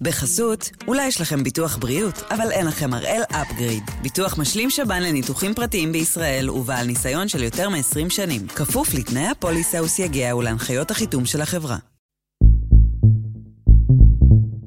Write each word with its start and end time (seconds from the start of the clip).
בחסות, 0.00 0.70
אולי 0.88 1.06
יש 1.06 1.20
לכם 1.20 1.42
ביטוח 1.42 1.76
בריאות, 1.76 2.22
אבל 2.30 2.50
אין 2.50 2.66
לכם 2.66 2.94
הראל 2.94 3.22
אפגריד. 3.30 3.82
ביטוח 4.02 4.38
משלים 4.38 4.70
שב"ן 4.70 5.02
לניתוחים 5.02 5.54
פרטיים 5.54 5.92
בישראל 5.92 6.50
ובעל 6.50 6.86
ניסיון 6.86 7.28
של 7.28 7.42
יותר 7.42 7.68
מ-20 7.68 8.08
שנים. 8.10 8.46
כפוף 8.46 8.94
לתנאי 8.94 9.26
הפוליסה 9.26 9.82
וסייגיה 9.82 10.36
ולהנחיות 10.36 10.90
החיתום 10.90 11.26
של 11.26 11.40
החברה. 11.40 11.76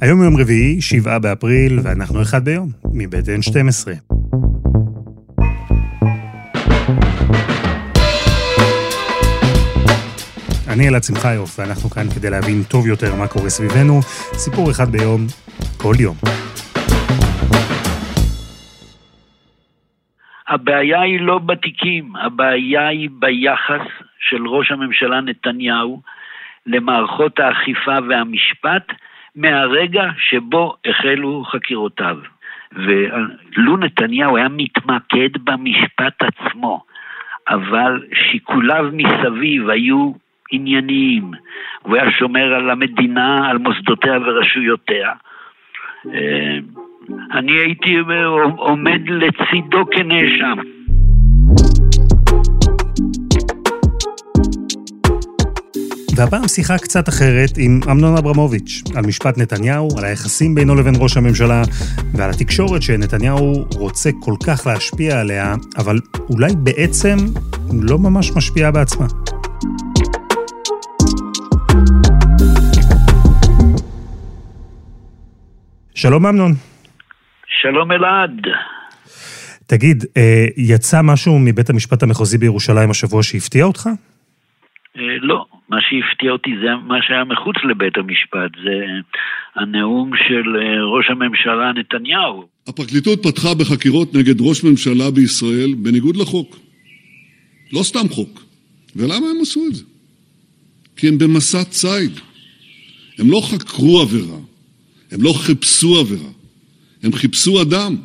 היום 0.01 0.23
יום 0.23 0.41
רביעי, 0.41 0.81
7 0.81 1.19
באפריל, 1.19 1.79
ואנחנו 1.83 2.21
אחד 2.21 2.45
ביום, 2.45 2.71
מבית 2.93 3.25
N12. 3.25 4.16
אני 10.77 10.89
אלעד 10.89 11.03
שמחיוף, 11.03 11.59
ואנחנו 11.59 11.89
כאן 11.89 12.07
כדי 12.15 12.29
להבין 12.29 12.63
טוב 12.71 12.87
יותר 12.87 13.15
מה 13.19 13.27
קורה 13.27 13.49
סביבנו. 13.49 14.01
סיפור 14.43 14.71
אחד 14.71 14.89
ביום, 14.91 15.21
כל 15.77 15.93
יום. 15.99 16.15
הבעיה 20.47 21.01
היא 21.01 21.21
לא 21.21 21.37
בתיקים, 21.39 22.15
הבעיה 22.15 22.87
היא 22.87 23.09
ביחס 23.19 23.85
של 24.19 24.47
ראש 24.47 24.71
הממשלה 24.71 25.21
נתניהו 25.21 26.01
למערכות 26.65 27.39
האכיפה 27.39 27.97
והמשפט 28.09 28.85
מהרגע 29.35 30.03
שבו 30.29 30.75
החלו 30.85 31.43
חקירותיו. 31.51 32.17
ולו 32.71 33.77
נתניהו 33.77 34.37
היה 34.37 34.47
מתמקד 34.49 35.29
במשפט 35.43 36.17
עצמו, 36.19 36.83
אבל 37.49 38.03
שיקוליו 38.13 38.85
מסביב 38.93 39.69
היו 39.69 40.26
ענייניים, 40.51 41.31
הוא 41.81 41.95
היה 41.95 42.11
שומר 42.11 42.53
על 42.53 42.69
המדינה, 42.69 43.49
על 43.49 43.57
מוסדותיה 43.57 44.17
ורשויותיה. 44.25 45.11
אה, 46.13 46.57
אני 47.31 47.51
הייתי 47.51 47.97
עומד 48.57 49.01
לצידו 49.09 49.85
כנאשם. 49.91 50.57
והפעם 56.17 56.47
שיחה 56.47 56.77
קצת 56.77 57.09
אחרת 57.09 57.49
עם 57.57 57.79
אמנון 57.91 58.17
אברמוביץ', 58.17 58.83
על 58.95 59.05
משפט 59.05 59.37
נתניהו, 59.37 59.87
על 59.97 60.05
היחסים 60.05 60.55
בינו 60.55 60.75
לבין 60.75 60.93
ראש 60.99 61.17
הממשלה, 61.17 61.61
ועל 62.13 62.29
התקשורת 62.29 62.81
שנתניהו 62.81 63.65
רוצה 63.75 64.09
כל 64.19 64.33
כך 64.47 64.67
להשפיע 64.67 65.19
עליה, 65.19 65.55
אבל 65.77 65.99
אולי 66.29 66.51
בעצם 66.63 67.17
לא 67.81 67.99
ממש 67.99 68.31
משפיעה 68.35 68.71
בעצמה. 68.71 69.05
שלום 75.97 76.25
אמנון. 76.25 76.51
שלום 77.61 77.91
אלעד. 77.91 78.41
תגיד, 79.67 80.03
אה, 80.17 80.45
יצא 80.57 81.01
משהו 81.03 81.39
מבית 81.39 81.69
המשפט 81.69 82.03
המחוזי 82.03 82.37
בירושלים 82.37 82.89
השבוע 82.89 83.23
שהפתיע 83.23 83.65
אותך? 83.65 83.87
אה, 84.97 85.01
לא, 85.21 85.45
מה 85.69 85.77
שהפתיע 85.81 86.31
אותי 86.31 86.49
זה 86.61 86.67
מה 86.87 86.95
שהיה 87.01 87.23
מחוץ 87.23 87.55
לבית 87.69 87.97
המשפט, 87.97 88.51
זה 88.63 88.85
הנאום 89.55 90.11
של 90.27 90.55
אה, 90.55 90.83
ראש 90.95 91.05
הממשלה 91.09 91.71
נתניהו. 91.73 92.47
הפרקליטות 92.67 93.23
פתחה 93.23 93.49
בחקירות 93.59 94.13
נגד 94.13 94.41
ראש 94.41 94.63
ממשלה 94.63 95.11
בישראל 95.11 95.73
בניגוד 95.83 96.15
לחוק. 96.17 96.55
לא 97.73 97.83
סתם 97.83 98.09
חוק. 98.09 98.43
ולמה 98.95 99.27
הם 99.35 99.41
עשו 99.41 99.61
את 99.69 99.75
זה? 99.75 99.83
כי 100.97 101.07
הם 101.07 101.17
במסע 101.17 101.63
ציד. 101.63 102.11
הם 103.19 103.31
לא 103.31 103.41
חקרו 103.51 104.01
עבירה, 104.01 104.37
הם 105.11 105.19
לא 105.21 105.33
חיפשו 105.45 105.87
עבירה, 105.99 106.31
הם 107.03 107.11
חיפשו 107.11 107.61
אדם. 107.61 107.95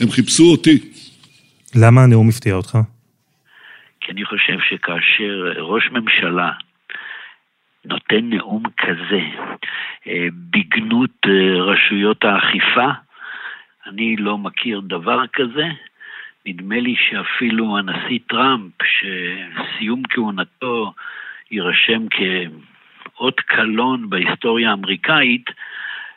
הם 0.00 0.10
חיפשו 0.10 0.44
אותי. 0.50 0.78
למה 1.76 2.00
הנאום 2.02 2.28
הפתיע 2.28 2.54
אותך? 2.54 2.78
כי 4.00 4.12
אני 4.12 4.24
חושב 4.24 4.58
שכאשר 4.68 5.52
ראש 5.58 5.88
ממשלה 5.92 6.52
נותן 7.84 8.30
נאום 8.30 8.62
כזה 8.78 9.20
אה, 10.06 10.26
בגנות 10.50 11.16
אה, 11.26 11.62
רשויות 11.62 12.24
האכיפה, 12.24 12.88
אני 13.86 14.16
לא 14.16 14.38
מכיר 14.38 14.80
דבר 14.80 15.26
כזה. 15.32 15.68
נדמה 16.46 16.80
לי 16.80 16.94
שאפילו 17.08 17.78
הנשיא 17.78 18.18
טראמפ, 18.28 18.72
שסיום 18.82 20.02
כהונתו 20.10 20.92
יירשם 21.50 22.06
כאות 23.20 23.40
קלון 23.40 24.10
בהיסטוריה 24.10 24.70
האמריקאית, 24.70 25.44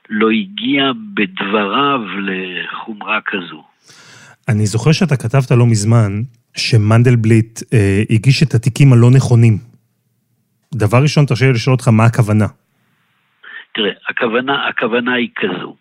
לא 0.10 0.30
הגיע 0.32 0.92
בדבריו 1.14 2.00
לחומרה 2.20 3.20
כזו. 3.26 3.64
אני 4.50 4.66
זוכר 4.66 4.92
שאתה 4.92 5.16
כתבת 5.18 5.52
לא 5.52 5.66
מזמן 5.66 6.12
שמנדלבליט 6.58 7.60
אה, 7.74 8.02
הגיש 8.10 8.44
את 8.44 8.54
התיקים 8.54 8.94
הלא 8.94 9.10
נכונים. 9.16 9.58
דבר 10.76 10.98
ראשון, 11.02 11.26
תרשה 11.26 11.46
לי 11.46 11.52
לשאול 11.52 11.74
אותך 11.74 11.88
מה 11.88 12.06
הכוונה. 12.06 12.46
תראה, 13.74 13.92
הכוונה, 14.10 14.68
הכוונה 14.68 15.14
היא 15.14 15.30
כזו. 15.36 15.76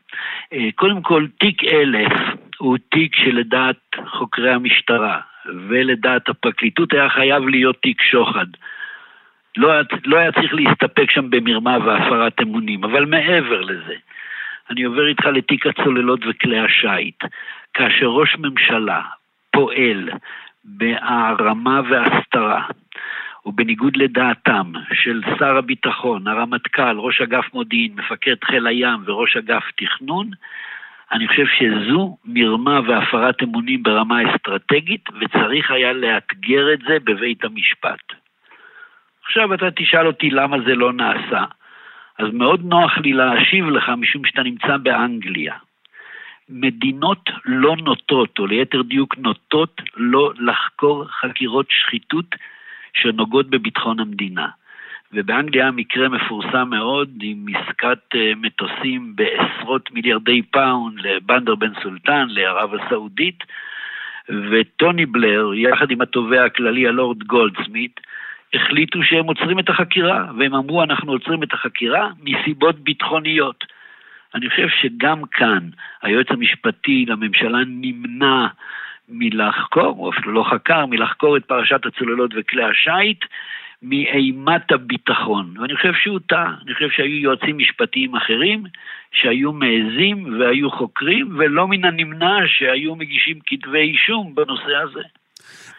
אה, 0.53 0.69
קודם 0.75 1.03
כל, 1.03 1.27
תיק 1.41 1.65
אלף 1.65 2.13
הוא 2.59 2.79
תיק 2.91 3.17
שלדעת 3.17 3.83
חוקרי 4.19 4.53
המשטרה 4.53 5.21
ולדעת 5.69 6.29
הפרקליטות 6.29 6.93
היה 6.93 7.09
חייב 7.09 7.49
להיות 7.49 7.77
תיק 7.83 8.03
שוחד. 8.11 8.47
לא, 9.57 9.73
לא 10.05 10.19
היה 10.19 10.33
צריך 10.33 10.55
להסתפק 10.55 11.11
שם 11.11 11.31
במרמה 11.31 11.79
והפרת 11.85 12.41
אמונים, 12.43 12.85
אבל 12.85 13.05
מעבר 13.05 13.61
לזה, 13.61 13.95
אני 14.71 14.83
עובר 14.83 15.09
איתך 15.09 15.27
לתיק 15.27 15.67
הצוללות 15.67 16.21
וכלי 16.29 16.59
השיט. 16.59 17.25
כאשר 17.75 18.07
ראש 18.07 18.37
ממשלה 18.39 19.03
פועל 19.51 20.09
בהערמה 20.65 21.81
והסתרה, 21.91 22.67
ובניגוד 23.47 23.97
לדעתם 23.97 24.73
של 24.93 25.21
שר 25.39 25.57
הביטחון, 25.57 26.27
הרמטכ"ל, 26.27 26.99
ראש 26.99 27.21
אגף 27.21 27.55
מודיעין, 27.55 27.93
מפקד 27.95 28.37
חיל 28.45 28.67
הים 28.67 29.03
וראש 29.07 29.37
אגף 29.37 29.65
תכנון, 29.77 30.31
אני 31.13 31.29
חושב 31.29 31.47
שזו 31.47 32.17
מרמה 32.25 32.81
והפרת 32.87 33.43
אמונים 33.43 33.83
ברמה 33.83 34.35
אסטרטגית, 34.35 35.09
וצריך 35.21 35.71
היה 35.71 35.93
לאתגר 35.93 36.73
את 36.73 36.79
זה 36.89 36.99
בבית 37.05 37.45
המשפט. 37.45 38.22
עכשיו 39.25 39.55
אתה 39.55 39.71
תשאל 39.71 40.07
אותי 40.07 40.31
למה 40.31 40.57
זה 40.67 40.75
לא 40.75 40.93
נעשה. 40.93 41.45
אז 42.19 42.29
מאוד 42.33 42.65
נוח 42.65 42.99
לי 42.99 43.13
להשיב 43.13 43.67
לך 43.69 43.89
משום 43.89 44.25
שאתה 44.25 44.43
נמצא 44.43 44.77
באנגליה. 44.77 45.55
מדינות 46.49 47.31
לא 47.45 47.77
נוטות, 47.77 48.39
או 48.39 48.47
ליתר 48.47 48.83
דיוק 48.83 49.17
נוטות, 49.19 49.81
לא 49.97 50.33
לחקור 50.39 51.05
חקירות 51.05 51.67
שחיתות 51.71 52.35
שנוגעות 52.95 53.51
בביטחון 53.51 54.01
המדינה. 54.01 54.49
ובאנגליה 55.13 55.69
המקרה 55.69 56.09
מפורסם 56.09 56.69
מאוד 56.71 57.11
עם 57.23 57.47
עסקת 57.55 57.99
אה, 58.15 58.33
מטוסים 58.37 59.17
בעשרות 59.17 59.93
מיליארדי 59.93 60.43
פאונד 60.43 61.01
לבנדר 61.01 61.55
בן 61.55 61.73
סולטן, 61.83 62.27
לערב 62.29 62.75
הסעודית, 62.75 63.45
וטוני 64.29 65.07
בלר, 65.07 65.55
יחד 65.55 65.91
עם 65.91 66.01
התובע 66.01 66.45
הכללי 66.45 66.89
הלורד 66.89 67.23
גולדסמית, 67.25 68.01
החליטו 68.55 69.03
שהם 69.03 69.27
עוצרים 69.27 69.59
את 69.59 69.69
החקירה, 69.69 70.27
והם 70.39 70.55
אמרו 70.55 70.83
אנחנו 70.83 71.13
עוצרים 71.13 71.43
את 71.43 71.53
החקירה 71.53 72.09
מסיבות 72.23 72.81
ביטחוניות. 72.81 73.65
אני 74.35 74.51
חושב 74.51 74.69
שגם 74.81 75.23
כאן 75.31 75.69
היועץ 76.03 76.27
המשפטי 76.31 77.05
לממשלה 77.09 77.59
נמנע 77.67 78.47
מלחקור, 79.09 79.97
או 79.99 80.11
אפילו 80.11 80.33
לא 80.33 80.45
חקר, 80.51 80.87
מלחקור 80.87 81.37
את 81.37 81.45
פרשת 81.45 81.87
הצוללות 81.87 82.31
וכלי 82.37 82.63
השיט, 82.65 83.25
מאימת 83.83 84.73
הביטחון. 84.73 85.55
ואני 85.59 85.77
חושב 85.77 85.93
שהוא 85.95 86.19
טעה, 86.27 86.55
אני 86.65 86.75
חושב 86.75 86.91
שהיו 86.91 87.19
יועצים 87.19 87.59
משפטיים 87.59 88.15
אחרים 88.15 88.65
שהיו 89.13 89.53
מעזים 89.53 90.41
והיו 90.41 90.71
חוקרים, 90.71 91.35
ולא 91.39 91.69
מן 91.69 91.85
הנמנע 91.85 92.39
שהיו 92.47 92.97
מגישים 92.97 93.39
כתבי 93.47 93.79
אישום 93.79 94.35
בנושא 94.35 94.77
הזה. 94.77 95.03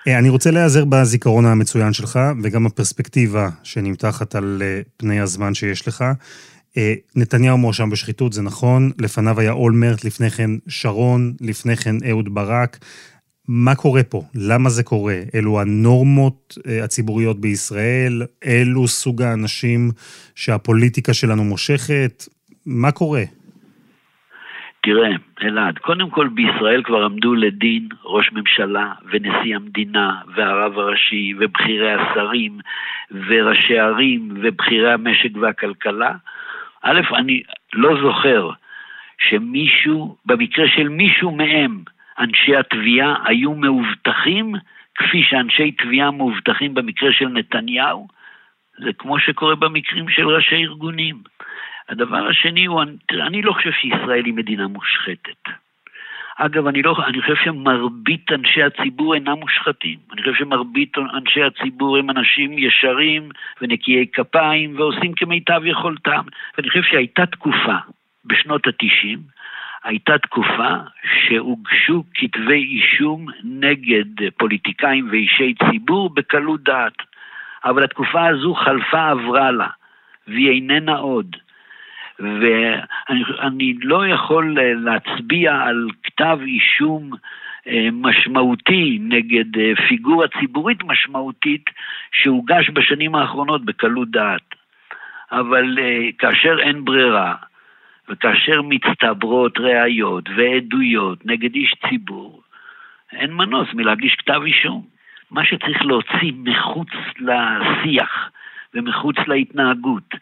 אה, 0.07 0.19
אני 0.19 0.29
רוצה 0.29 0.51
להיעזר 0.51 0.85
בזיכרון 0.85 1.45
המצוין 1.45 1.93
שלך, 1.93 2.19
וגם 2.43 2.65
הפרספקטיבה 2.65 3.49
שנמתחת 3.63 4.35
על 4.35 4.61
אה, 4.65 4.81
פני 4.97 5.19
הזמן 5.19 5.53
שיש 5.53 5.87
לך. 5.87 6.05
אה, 6.77 6.93
נתניהו 7.15 7.57
מואשם 7.57 7.89
בשחיתות, 7.89 8.33
זה 8.33 8.41
נכון, 8.41 8.91
לפניו 8.99 9.39
היה 9.39 9.51
אולמרט, 9.51 10.03
לפני 10.03 10.29
כן 10.29 10.51
שרון, 10.67 11.33
לפני 11.41 11.75
כן 11.75 11.95
אהוד 12.09 12.33
ברק. 12.33 12.79
מה 13.47 13.75
קורה 13.75 14.03
פה? 14.03 14.23
למה 14.35 14.69
זה 14.69 14.83
קורה? 14.83 15.19
אלו 15.35 15.61
הנורמות 15.61 16.57
הציבוריות 16.83 17.41
בישראל? 17.41 18.23
אלו 18.45 18.87
סוג 18.87 19.21
האנשים 19.21 19.91
שהפוליטיקה 20.35 21.13
שלנו 21.13 21.43
מושכת? 21.43 22.27
מה 22.65 22.91
קורה? 22.91 23.23
תראה, 24.85 25.09
אלעד, 25.43 25.77
קודם 25.77 26.09
כל 26.09 26.27
בישראל 26.27 26.83
כבר 26.83 27.05
עמדו 27.05 27.35
לדין 27.35 27.87
ראש 28.03 28.31
ממשלה 28.31 28.93
ונשיא 29.11 29.55
המדינה 29.55 30.15
והרב 30.35 30.79
הראשי 30.79 31.33
ובכירי 31.39 31.93
השרים 31.93 32.59
וראשי 33.27 33.79
ערים 33.79 34.29
ובכירי 34.41 34.93
המשק 34.93 35.29
והכלכלה. 35.41 36.11
א', 36.81 37.01
אני, 37.15 37.41
לא 37.73 38.01
זוכר 38.01 38.49
שמישהו, 39.29 40.17
במקרה 40.25 40.67
של 40.67 40.89
מישהו 40.89 41.31
מהם, 41.31 41.83
אנשי 42.19 42.55
התביעה 42.55 43.15
היו 43.25 43.55
מאובטחים 43.55 44.55
כפי 44.95 45.23
שאנשי 45.23 45.71
תביעה 45.71 46.11
מאובטחים 46.11 46.73
במקרה 46.73 47.13
של 47.13 47.27
נתניהו, 47.27 48.07
זה 48.77 48.93
כמו 48.97 49.19
שקורה 49.19 49.55
במקרים 49.55 50.09
של 50.09 50.27
ראשי 50.27 50.55
ארגונים. 50.55 51.15
הדבר 51.89 52.27
השני 52.27 52.65
הוא, 52.65 52.81
אני 53.11 53.41
לא 53.41 53.53
חושב 53.53 53.71
שישראל 53.71 54.25
היא 54.25 54.33
מדינה 54.33 54.67
מושחתת. 54.67 55.49
אגב, 56.37 56.67
אני, 56.67 56.81
לא, 56.81 56.95
אני 57.07 57.21
חושב 57.21 57.35
שמרבית 57.43 58.31
אנשי 58.31 58.63
הציבור 58.63 59.15
אינם 59.15 59.39
מושחתים. 59.39 59.99
אני 60.13 60.21
חושב 60.21 60.33
שמרבית 60.33 60.97
אנשי 60.97 61.43
הציבור 61.43 61.97
הם 61.97 62.09
אנשים 62.09 62.57
ישרים 62.57 63.29
ונקיי 63.61 64.07
כפיים 64.13 64.79
ועושים 64.79 65.13
כמיטב 65.13 65.61
יכולתם. 65.65 66.21
ואני 66.57 66.69
חושב 66.69 66.83
שהייתה 66.83 67.25
תקופה 67.25 67.75
בשנות 68.25 68.67
התשעים, 68.67 69.19
הייתה 69.83 70.17
תקופה 70.17 70.73
שהוגשו 71.27 72.03
כתבי 72.13 72.63
אישום 72.63 73.27
נגד 73.43 74.29
פוליטיקאים 74.37 75.07
ואישי 75.11 75.53
ציבור 75.71 76.09
בקלות 76.09 76.63
דעת. 76.63 76.97
אבל 77.65 77.83
התקופה 77.83 78.27
הזו 78.27 78.53
חלפה 78.53 79.09
עברה 79.09 79.51
לה, 79.51 79.67
והיא 80.27 80.49
איננה 80.49 80.95
עוד. 80.95 81.35
ואני 82.19 83.73
לא 83.81 84.07
יכול 84.07 84.57
להצביע 84.59 85.55
על 85.55 85.87
כתב 86.03 86.39
אישום 86.45 87.11
אה, 87.67 87.87
משמעותי 87.91 88.97
נגד 89.01 89.57
אה, 89.57 89.71
פיגורה 89.87 90.27
ציבורית 90.39 90.83
משמעותית 90.83 91.69
שהוגש 92.11 92.69
בשנים 92.69 93.15
האחרונות 93.15 93.65
בקלות 93.65 94.11
דעת. 94.11 94.55
אבל 95.31 95.79
אה, 95.81 96.09
כאשר 96.17 96.59
אין 96.59 96.85
ברירה, 96.85 97.35
וכאשר 98.09 98.61
מצטברות 98.61 99.57
ראיות 99.57 100.29
ועדויות 100.37 101.25
נגד 101.25 101.55
איש 101.55 101.73
ציבור, 101.89 102.41
אין 103.11 103.33
מנוס 103.33 103.67
מלהגיש 103.73 104.15
כתב 104.15 104.41
אישום. 104.45 104.85
מה 105.31 105.45
שצריך 105.45 105.85
להוציא 105.85 106.31
מחוץ 106.35 106.87
לשיח 107.19 108.29
ומחוץ 108.73 109.15
להתנהגות 109.27 110.15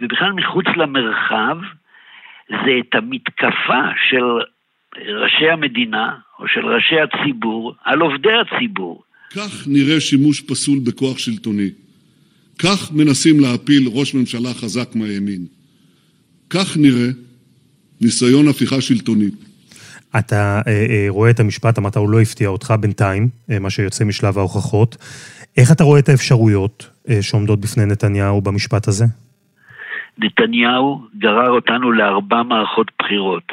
ובכלל 0.00 0.32
מחוץ 0.32 0.66
למרחב, 0.76 1.56
זה 2.50 2.72
את 2.80 2.94
המתקפה 2.94 3.82
של 4.10 4.24
ראשי 4.96 5.50
המדינה 5.50 6.14
או 6.38 6.48
של 6.48 6.66
ראשי 6.66 6.96
הציבור 7.00 7.74
על 7.84 8.00
עובדי 8.00 8.28
הציבור. 8.40 9.02
כך 9.36 9.64
נראה 9.66 10.00
שימוש 10.00 10.40
פסול 10.40 10.78
בכוח 10.84 11.18
שלטוני. 11.18 11.70
כך 12.58 12.92
מנסים 12.92 13.40
להפיל 13.40 13.88
ראש 13.92 14.14
ממשלה 14.14 14.54
חזק 14.54 14.94
מהימין. 14.94 15.46
כך 16.50 16.76
נראה 16.76 17.08
ניסיון 18.00 18.48
הפיכה 18.48 18.80
שלטונית. 18.80 19.34
אתה 20.18 20.60
אה, 20.66 20.72
אה, 20.72 21.06
רואה 21.08 21.30
את 21.30 21.40
המשפט, 21.40 21.78
אמרת, 21.78 21.96
הוא 21.96 22.10
לא 22.10 22.20
הפתיע 22.20 22.48
אותך 22.48 22.74
בינתיים, 22.80 23.28
אה, 23.50 23.58
מה 23.58 23.70
שיוצא 23.70 24.04
משלב 24.04 24.38
ההוכחות. 24.38 24.96
איך 25.56 25.72
אתה 25.72 25.84
רואה 25.84 25.98
את 25.98 26.08
האפשרויות 26.08 26.90
אה, 27.08 27.22
שעומדות 27.22 27.60
בפני 27.60 27.86
נתניהו 27.86 28.40
במשפט 28.40 28.88
הזה? 28.88 29.04
נתניהו 30.18 31.02
גרר 31.18 31.50
אותנו 31.50 31.92
לארבע 31.92 32.42
מערכות 32.42 32.90
בחירות, 32.98 33.52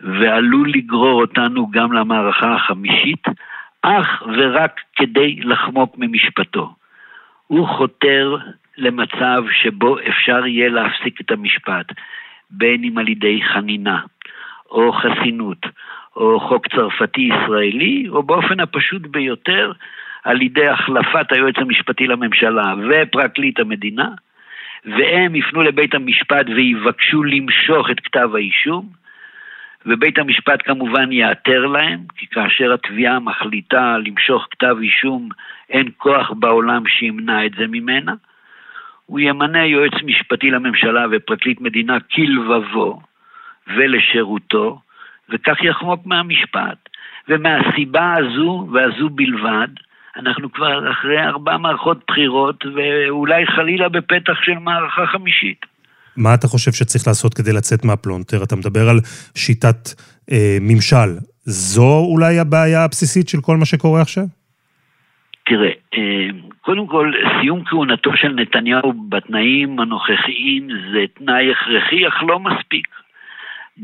ועלול 0.00 0.70
לגרור 0.70 1.20
אותנו 1.20 1.70
גם 1.70 1.92
למערכה 1.92 2.54
החמישית, 2.54 3.22
אך 3.82 4.22
ורק 4.36 4.80
כדי 4.96 5.40
לחמוק 5.42 5.94
ממשפטו. 5.98 6.74
הוא 7.46 7.66
חותר 7.66 8.36
למצב 8.76 9.44
שבו 9.52 9.96
אפשר 10.08 10.46
יהיה 10.46 10.68
להפסיק 10.68 11.20
את 11.20 11.30
המשפט, 11.30 11.86
בין 12.50 12.84
אם 12.84 12.98
על 12.98 13.08
ידי 13.08 13.40
חנינה, 13.42 14.00
או 14.70 14.92
חסינות, 14.92 15.66
או 16.16 16.40
חוק 16.40 16.66
צרפתי 16.68 17.20
ישראלי, 17.20 18.08
או 18.08 18.22
באופן 18.22 18.60
הפשוט 18.60 19.02
ביותר, 19.02 19.72
על 20.24 20.42
ידי 20.42 20.68
החלפת 20.68 21.32
היועץ 21.32 21.54
המשפטי 21.58 22.06
לממשלה 22.06 22.74
ופרקליט 22.88 23.60
המדינה, 23.60 24.08
והם 24.84 25.34
יפנו 25.34 25.62
לבית 25.62 25.94
המשפט 25.94 26.46
ויבקשו 26.56 27.22
למשוך 27.22 27.90
את 27.90 28.00
כתב 28.00 28.30
האישום, 28.34 28.88
ובית 29.86 30.18
המשפט 30.18 30.62
כמובן 30.64 31.12
יעתר 31.12 31.66
להם, 31.66 32.00
כי 32.16 32.26
כאשר 32.26 32.72
התביעה 32.72 33.18
מחליטה 33.18 33.98
למשוך 33.98 34.48
כתב 34.50 34.76
אישום, 34.82 35.28
אין 35.70 35.88
כוח 35.96 36.30
בעולם 36.30 36.82
שימנע 36.86 37.46
את 37.46 37.52
זה 37.58 37.66
ממנה. 37.66 38.14
הוא 39.06 39.20
ימנה 39.20 39.66
יועץ 39.66 39.92
משפטי 40.04 40.50
לממשלה 40.50 41.06
ופרקליט 41.10 41.60
מדינה 41.60 41.96
כלבבו 42.00 43.00
ולשירותו, 43.66 44.80
וכך 45.28 45.62
יחמוק 45.62 46.06
מהמשפט. 46.06 46.88
ומהסיבה 47.28 48.14
הזו, 48.14 48.68
והזו 48.72 49.08
בלבד, 49.08 49.68
אנחנו 50.16 50.52
כבר 50.52 50.90
אחרי 50.92 51.22
ארבע 51.22 51.56
מערכות 51.56 51.98
בחירות, 52.08 52.64
ואולי 52.74 53.46
חלילה 53.46 53.88
בפתח 53.88 54.42
של 54.42 54.58
מערכה 54.58 55.06
חמישית. 55.06 55.66
מה 56.16 56.34
אתה 56.34 56.46
חושב 56.46 56.72
שצריך 56.72 57.06
לעשות 57.06 57.34
כדי 57.34 57.52
לצאת 57.52 57.84
מהפלונטר? 57.84 58.42
אתה 58.42 58.56
מדבר 58.56 58.88
על 58.88 59.00
שיטת 59.34 59.88
אה, 60.32 60.58
ממשל. 60.60 61.10
זו 61.44 61.98
אולי 62.12 62.38
הבעיה 62.38 62.84
הבסיסית 62.84 63.28
של 63.28 63.38
כל 63.40 63.56
מה 63.56 63.64
שקורה 63.64 64.00
עכשיו? 64.00 64.24
תראה, 65.46 65.70
אה, 65.94 66.28
קודם 66.60 66.86
כל, 66.86 67.12
סיום 67.40 67.64
כהונתו 67.64 68.10
של 68.16 68.28
נתניהו 68.28 68.92
בתנאים 69.08 69.80
הנוכחיים 69.80 70.68
זה 70.92 71.04
תנאי 71.14 71.52
הכרחי, 71.52 72.08
אך 72.08 72.22
לא 72.28 72.38
מספיק. 72.38 72.86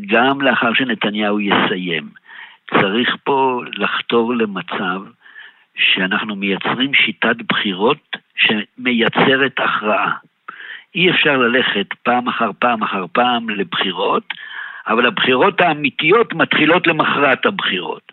גם 0.07 0.41
לאחר 0.41 0.75
שנתניהו 0.75 1.41
יסיים. 1.41 2.09
צריך 2.71 3.17
פה 3.25 3.63
לחתור 3.77 4.35
למצב 4.35 5.01
שאנחנו 5.77 6.37
מייצרים 6.37 6.95
שיטת 6.95 7.37
בחירות 7.49 8.17
שמייצרת 8.37 9.53
הכרעה. 9.59 10.13
אי 10.95 11.11
אפשר 11.11 11.37
ללכת 11.37 11.87
פעם 12.03 12.29
אחר 12.29 12.51
פעם 12.59 12.83
אחר 12.83 13.05
פעם 13.13 13.51
לבחירות, 13.51 14.25
אבל 14.87 15.07
הבחירות 15.07 15.61
האמיתיות 15.61 16.35
מתחילות 16.35 16.87
למחרת 16.87 17.47
הבחירות. 17.47 18.13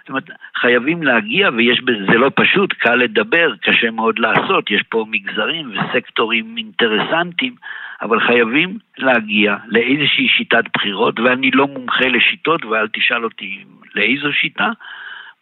זאת 0.00 0.08
אומרת, 0.08 0.30
חייבים 0.56 1.02
להגיע, 1.02 1.50
ויש 1.56 1.80
בזה, 1.80 2.04
זה 2.12 2.18
לא 2.18 2.30
פשוט, 2.34 2.72
קל 2.72 2.94
לדבר, 2.94 3.54
קשה 3.62 3.90
מאוד 3.90 4.18
לעשות, 4.18 4.70
יש 4.70 4.82
פה 4.82 5.04
מגזרים 5.10 5.72
וסקטורים 5.72 6.56
אינטרסנטים, 6.56 7.54
אבל 8.02 8.20
חייבים 8.20 8.78
להגיע 8.98 9.56
לאיזושהי 9.66 10.28
שיטת 10.28 10.64
בחירות, 10.74 11.20
ואני 11.20 11.50
לא 11.50 11.66
מומחה 11.66 12.06
לשיטות, 12.08 12.64
ואל 12.64 12.88
תשאל 12.92 13.24
אותי 13.24 13.64
לאיזו 13.94 14.32
שיטה, 14.32 14.70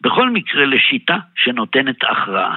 בכל 0.04 0.30
מקרה 0.30 0.64
לשיטה 0.66 1.16
שנותנת 1.37 1.96
הכרעה. 2.11 2.56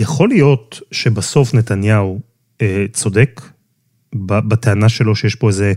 יכול 0.00 0.28
להיות 0.28 0.80
שבסוף 0.92 1.54
נתניהו 1.54 2.20
אה, 2.62 2.84
צודק 2.92 3.30
בטענה 4.48 4.88
שלו 4.88 5.16
שיש 5.16 5.34
פה 5.34 5.46
איזה 5.48 5.72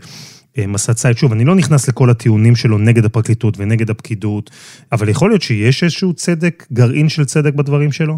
אה, 0.57 0.67
מסע 0.67 0.93
ציד. 0.93 1.17
שוב, 1.17 1.31
אני 1.31 1.45
לא 1.45 1.55
נכנס 1.55 1.89
לכל 1.89 2.09
הטיעונים 2.09 2.55
שלו 2.55 2.77
נגד 2.77 3.05
הפרקליטות 3.05 3.53
ונגד 3.57 3.89
הפקידות, 3.89 4.49
אבל 4.91 5.09
יכול 5.09 5.29
להיות 5.29 5.41
שיש 5.41 5.83
איזשהו 5.83 6.13
צדק, 6.13 6.63
גרעין 6.73 7.09
של 7.09 7.23
צדק 7.23 7.53
בדברים 7.53 7.91
שלו? 7.91 8.17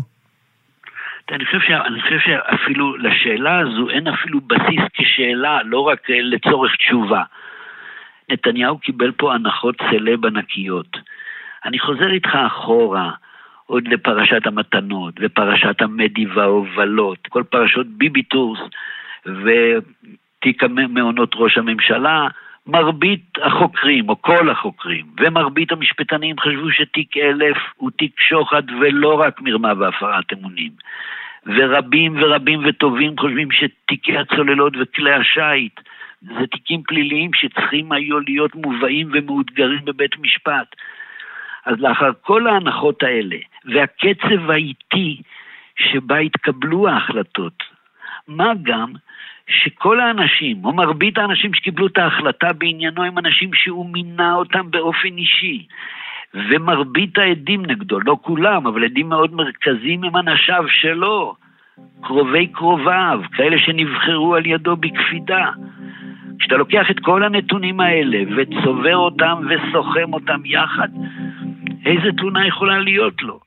אני 1.31 1.45
חושב, 1.45 1.59
ש... 1.59 1.71
אני 1.71 2.01
חושב 2.01 2.19
שאפילו 2.25 2.97
לשאלה 2.97 3.59
הזו 3.59 3.89
אין 3.89 4.07
אפילו 4.07 4.41
בסיס 4.41 4.83
כשאלה, 4.93 5.63
לא 5.63 5.79
רק 5.79 5.99
לצורך 6.09 6.71
תשובה. 6.75 7.23
נתניהו 8.31 8.77
קיבל 8.77 9.11
פה 9.11 9.33
הנחות 9.33 9.75
סלב 9.91 10.25
ענקיות. 10.25 10.97
אני 11.65 11.79
חוזר 11.79 12.11
איתך 12.11 12.35
אחורה, 12.47 13.11
עוד 13.65 13.87
לפרשת 13.87 14.47
המתנות, 14.47 15.13
ופרשת 15.19 15.81
המדי 15.81 16.25
וההובלות, 16.25 17.27
כל 17.29 17.43
פרשות 17.43 17.87
ביבי 17.87 18.23
טורס, 18.23 18.59
ותיק 19.25 20.63
מעונות 20.89 21.31
ראש 21.35 21.57
הממשלה, 21.57 22.27
מרבית 22.67 23.37
החוקרים, 23.41 24.09
או 24.09 24.21
כל 24.21 24.49
החוקרים, 24.49 25.05
ומרבית 25.19 25.71
המשפטנים 25.71 26.39
חשבו 26.39 26.71
שתיק 26.71 27.17
אלף 27.17 27.57
הוא 27.75 27.91
תיק 27.91 28.19
שוחד 28.19 28.63
ולא 28.81 29.19
רק 29.21 29.41
מרמה 29.41 29.73
והפרת 29.77 30.33
אמונים. 30.33 30.71
ורבים 31.45 32.15
ורבים 32.17 32.59
וטובים 32.65 33.17
חושבים 33.19 33.47
שתיקי 33.51 34.17
הצוללות 34.17 34.73
וכלי 34.79 35.13
השיט 35.13 35.79
זה 36.21 36.47
תיקים 36.51 36.83
פליליים 36.83 37.31
שצריכים 37.33 37.91
היו 37.91 38.19
להיות 38.19 38.55
מובאים 38.55 39.09
ומאותגרים 39.13 39.85
בבית 39.85 40.19
משפט. 40.19 40.75
אז 41.65 41.79
לאחר 41.79 42.11
כל 42.21 42.47
ההנחות 42.47 43.03
האלה, 43.03 43.37
והקצב 43.65 44.49
האיטי 44.49 45.21
שבה 45.77 46.17
התקבלו 46.17 46.87
ההחלטות, 46.87 47.63
מה 48.27 48.51
גם 48.63 48.93
שכל 49.47 49.99
האנשים, 49.99 50.65
או 50.65 50.73
מרבית 50.73 51.17
האנשים 51.17 51.53
שקיבלו 51.53 51.87
את 51.87 51.97
ההחלטה 51.97 52.53
בעניינו, 52.53 53.03
הם 53.03 53.17
אנשים 53.17 53.49
שהוא 53.53 53.89
מינה 53.89 54.33
אותם 54.33 54.71
באופן 54.71 55.17
אישי. 55.17 55.65
ומרבית 56.33 57.17
העדים 57.17 57.65
נגדו, 57.65 57.99
לא 57.99 58.17
כולם, 58.21 58.67
אבל 58.67 58.83
עדים 58.83 59.09
מאוד 59.09 59.33
מרכזיים 59.33 60.03
הם 60.03 60.17
אנשיו 60.17 60.65
שלו, 60.67 61.35
קרובי 62.01 62.47
קרוביו, 62.47 63.21
כאלה 63.31 63.59
שנבחרו 63.59 64.35
על 64.35 64.45
ידו 64.45 64.75
בקפידה. 64.75 65.49
כשאתה 66.39 66.57
לוקח 66.57 66.91
את 66.91 66.99
כל 66.99 67.23
הנתונים 67.23 67.79
האלה 67.79 68.19
וצובר 68.37 68.95
אותם 68.95 69.41
וסוכם 69.49 70.13
אותם 70.13 70.41
יחד, 70.45 70.87
איזה 71.85 72.17
תלונה 72.17 72.47
יכולה 72.47 72.79
להיות 72.79 73.13
לו? 73.21 73.39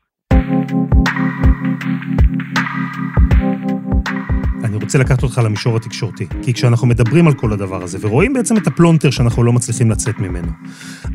אני 4.65 4.77
רוצה 4.77 4.99
לקחת 4.99 5.23
אותך 5.23 5.41
למישור 5.45 5.77
התקשורתי. 5.77 6.27
כי 6.43 6.55
כשאנחנו 6.55 6.87
מדברים 6.87 7.27
על 7.27 7.35
כל 7.35 7.53
הדבר 7.53 7.83
הזה, 7.83 7.99
ורואים 8.01 8.33
בעצם 8.33 8.57
את 8.57 8.67
הפלונטר 8.67 9.11
שאנחנו 9.11 9.43
לא 9.43 9.53
מצליחים 9.53 9.91
לצאת 9.91 10.19
ממנו, 10.19 10.49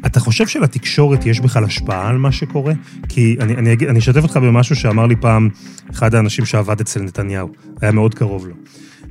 אתה 0.06 0.20
חושב 0.20 0.48
שלתקשורת 0.48 1.26
יש 1.26 1.40
בכלל 1.40 1.64
השפעה 1.64 2.10
על 2.10 2.18
מה 2.18 2.32
שקורה? 2.32 2.74
כי 3.10 3.38
אני, 3.40 3.56
אני, 3.56 3.76
אני 3.90 4.00
אשתף 4.00 4.24
אותך 4.24 4.38
במשהו 4.38 4.76
שאמר 4.76 5.06
לי 5.06 5.16
פעם 5.16 5.50
אחד 5.92 6.16
האנשים 6.16 6.46
שעבד 6.46 6.80
אצל 6.82 7.02
נתניהו, 7.02 7.50
היה 7.82 7.92
מאוד 7.92 8.14
קרוב 8.16 8.48
לו. 8.48 8.56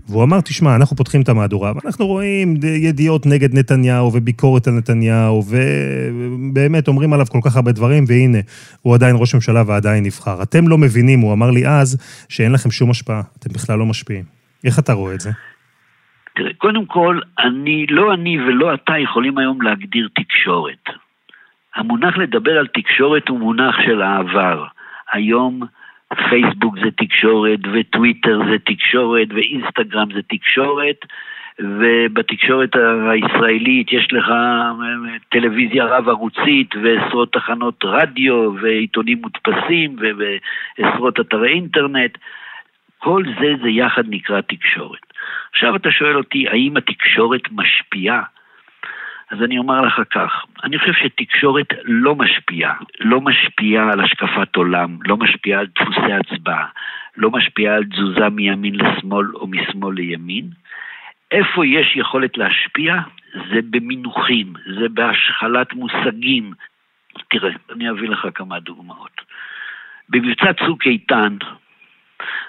והוא 0.09 0.25
אמר, 0.25 0.41
תשמע, 0.41 0.77
אנחנו 0.77 0.97
פותחים 0.97 1.23
את 1.23 1.29
המהדורה, 1.29 1.73
ואנחנו 1.75 2.07
רואים 2.07 2.55
ידיעות 2.63 3.27
נגד 3.27 3.55
נתניהו 3.55 4.11
וביקורת 4.15 4.67
על 4.67 4.75
נתניהו, 4.75 5.43
ובאמת 5.49 6.89
אומרים 6.89 7.13
עליו 7.13 7.27
כל 7.27 7.39
כך 7.45 7.57
הרבה 7.57 7.73
דברים, 7.73 8.05
והנה, 8.09 8.39
הוא 8.83 8.95
עדיין 8.95 9.17
ראש 9.19 9.35
ממשלה 9.35 9.63
ועדיין 9.67 10.05
נבחר. 10.05 10.43
אתם 10.43 10.69
לא 10.69 10.79
מבינים, 10.79 11.21
הוא 11.21 11.33
אמר 11.33 11.51
לי 11.51 11.67
אז, 11.67 12.25
שאין 12.29 12.53
לכם 12.53 12.71
שום 12.71 12.91
השפעה, 12.91 13.23
אתם 13.39 13.53
בכלל 13.53 13.79
לא 13.79 13.87
משפיעים. 13.87 14.25
איך 14.65 14.79
אתה 14.79 14.93
רואה 14.93 15.15
את 15.15 15.21
זה? 15.21 15.31
תראה, 16.37 16.51
קודם 16.59 16.87
כל, 16.87 17.21
אני, 17.39 17.87
לא 17.89 18.15
אני 18.15 18.39
ולא 18.39 18.75
אתה 18.75 18.93
יכולים 18.99 19.39
היום 19.39 19.63
להגדיר 19.63 20.09
תקשורת. 20.15 20.85
המונח 21.77 22.17
לדבר 22.17 22.59
על 22.59 22.67
תקשורת 22.67 23.29
הוא 23.29 23.39
מונח 23.39 23.75
של 23.87 24.03
העבר. 24.03 24.65
היום 25.13 25.63
פייסבוק 26.15 26.75
זה 26.79 26.91
תקשורת, 26.97 27.59
וטוויטר 27.73 28.41
זה 28.51 28.59
תקשורת, 28.65 29.29
ואינסטגרם 29.35 30.09
זה 30.15 30.21
תקשורת, 30.29 30.97
ובתקשורת 31.61 32.77
הישראלית 33.11 33.93
יש 33.93 34.13
לך 34.13 34.31
אה, 34.31 34.73
טלוויזיה 35.29 35.85
רב-ערוצית 35.85 36.75
ועשרות 36.83 37.33
תחנות 37.33 37.85
רדיו 37.85 38.53
ועיתונים 38.63 39.23
מודפסים 39.23 39.97
ועשרות 40.79 41.21
אתרי 41.21 41.53
אינטרנט. 41.53 42.19
כל 42.99 43.23
זה 43.41 43.55
זה 43.63 43.69
יחד 43.69 44.03
נקרא 44.09 44.41
תקשורת. 44.41 45.07
עכשיו 45.53 45.77
אתה 45.77 45.91
שואל 45.91 46.17
אותי, 46.17 46.49
האם 46.49 46.77
התקשורת 46.77 47.43
משפיעה? 47.53 48.23
אז 49.30 49.42
אני 49.42 49.59
אומר 49.59 49.80
לך 49.80 50.00
כך, 50.11 50.45
אני 50.64 50.78
חושב 50.78 50.92
שתקשורת 50.92 51.66
לא 51.85 52.14
משפיעה, 52.14 52.75
לא 53.00 53.21
משפיעה 53.21 53.92
על 53.92 54.00
השקפת 54.00 54.56
עולם, 54.56 54.99
לא 55.02 55.16
משפיעה 55.16 55.61
על 55.61 55.66
דפוסי 55.66 56.12
הצבעה, 56.12 56.66
לא 57.16 57.30
משפיעה 57.30 57.75
על 57.75 57.85
תזוזה 57.85 58.28
מימין 58.28 58.75
לשמאל 58.75 59.26
או 59.35 59.47
משמאל 59.47 59.95
לימין. 59.95 60.50
איפה 61.30 61.66
יש 61.66 61.97
יכולת 61.97 62.38
להשפיע? 62.38 62.97
זה 63.35 63.61
במינוחים, 63.71 64.52
זה 64.78 64.88
בהשחלת 64.88 65.73
מושגים. 65.73 66.52
תראה, 67.30 67.50
אני 67.73 67.90
אביא 67.90 68.09
לך 68.09 68.26
כמה 68.35 68.61
דוגמאות. 68.61 69.21
במבצע 70.09 70.52
צוק 70.52 70.87
איתן, 70.87 71.37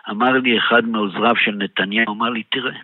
אמר 0.09 0.31
לי 0.31 0.57
אחד 0.57 0.85
מעוזריו 0.85 1.35
של 1.35 1.51
נתניהו, 1.51 2.13
אמר 2.13 2.29
לי, 2.29 2.43
תראה, 2.43 2.77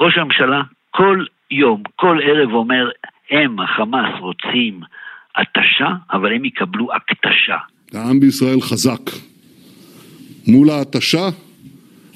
ראש 0.00 0.18
הממשלה 0.18 0.62
כל 0.90 1.24
יום, 1.50 1.82
כל 1.96 2.18
ערב 2.22 2.52
אומר, 2.52 2.90
הם, 3.32 3.60
החמאס, 3.60 4.20
רוצים 4.20 4.80
התשה, 5.36 5.88
אבל 6.12 6.32
הם 6.32 6.44
יקבלו 6.44 6.88
הקטשה. 6.94 7.56
העם 7.94 8.20
בישראל 8.20 8.60
חזק. 8.60 9.00
מול 10.48 10.70
ההתשה, 10.70 11.28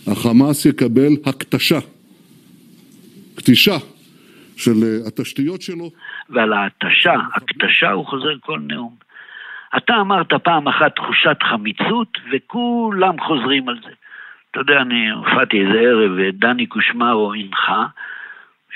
החמאס 0.06 0.66
יקבל 0.66 1.12
הקטשה. 1.26 1.78
קטישה 3.36 3.76
של 4.56 4.72
אה, 4.82 5.08
התשתיות 5.08 5.62
שלו. 5.62 5.90
ועל 6.30 6.52
ההתשה, 6.52 7.14
הקטשה, 7.34 7.90
הוא 7.90 8.06
חוזר 8.06 8.38
כל 8.40 8.60
נאום. 8.60 8.94
אתה 9.76 9.94
אמרת 10.00 10.32
פעם 10.32 10.68
אחת 10.68 10.96
תחושת 10.96 11.36
חמיצות, 11.42 12.18
וכולם 12.32 13.20
חוזרים 13.20 13.68
על 13.68 13.78
זה. 13.84 13.90
אתה 14.50 14.60
יודע, 14.60 14.80
אני 14.82 15.10
הופעתי 15.10 15.60
איזה 15.60 15.78
ערב, 15.78 16.10
ודני 16.16 16.66
קושמרו 16.66 17.32
הנחה, 17.32 17.86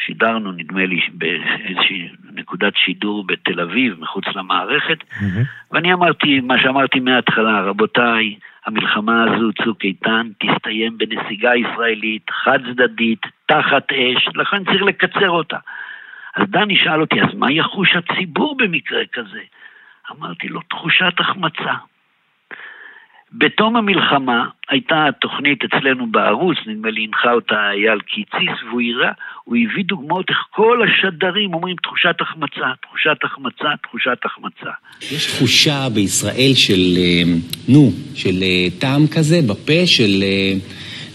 שידרנו, 0.07 0.53
נדמה 0.53 0.87
לי, 0.87 1.01
באיזושהי 1.13 2.09
נקודת 2.41 2.73
שידור 2.77 3.27
בתל 3.27 3.61
אביב, 3.61 4.01
מחוץ 4.01 4.25
למערכת, 4.35 4.99
mm-hmm. 5.01 5.73
ואני 5.73 5.93
אמרתי 5.93 6.41
מה 6.41 6.59
שאמרתי 6.59 7.01
מההתחלה, 7.01 7.61
רבותיי, 7.61 8.35
המלחמה 8.67 9.25
הזו, 9.25 9.51
צוק 9.65 9.85
איתן, 9.85 10.29
תסתיים 10.39 10.99
בנסיגה 10.99 11.57
ישראלית, 11.57 12.31
חד 12.31 12.59
צדדית, 12.73 13.23
תחת 13.47 13.93
אש, 13.93 14.29
לכן 14.35 14.65
צריך 14.65 14.83
לקצר 14.83 15.31
אותה. 15.31 15.57
אז 16.37 16.45
דני 16.49 16.77
שאל 16.77 17.01
אותי, 17.01 17.23
אז 17.23 17.35
מה 17.35 17.53
יחוש 17.53 17.97
הציבור 17.97 18.57
במקרה 18.57 19.01
כזה? 19.13 19.41
אמרתי 20.11 20.49
לו, 20.49 20.61
תחושת 20.61 21.15
החמצה. 21.19 21.75
בתום 23.33 23.77
המלחמה 23.77 24.45
הייתה 24.69 25.07
תוכנית 25.21 25.59
אצלנו 25.65 26.07
בערוץ, 26.07 26.57
נדמה 26.67 26.91
לי 26.91 27.05
הנחה 27.05 27.33
אותה 27.33 27.71
אייל 27.71 28.01
קיציס, 28.01 28.63
והוא 28.69 28.83
הראה, 28.83 29.13
הוא 29.45 29.57
הביא 29.57 29.85
דוגמאות 29.85 30.31
איך 30.31 30.39
כל 30.51 30.83
השדרים 30.83 31.55
אומרים 31.55 31.77
תחושת 31.83 32.17
החמצה, 32.21 32.67
תחושת 32.83 33.17
החמצה, 33.23 33.69
תחושת 33.83 34.19
החמצה. 34.25 34.71
יש 35.13 35.37
תחושה 35.37 35.89
בישראל 35.95 36.53
של, 36.55 36.97
אה, 36.97 37.23
נו, 37.69 37.91
של 38.15 38.43
אה, 38.43 38.67
טעם 38.79 39.07
כזה 39.07 39.41
בפה, 39.49 39.87
של... 39.87 40.23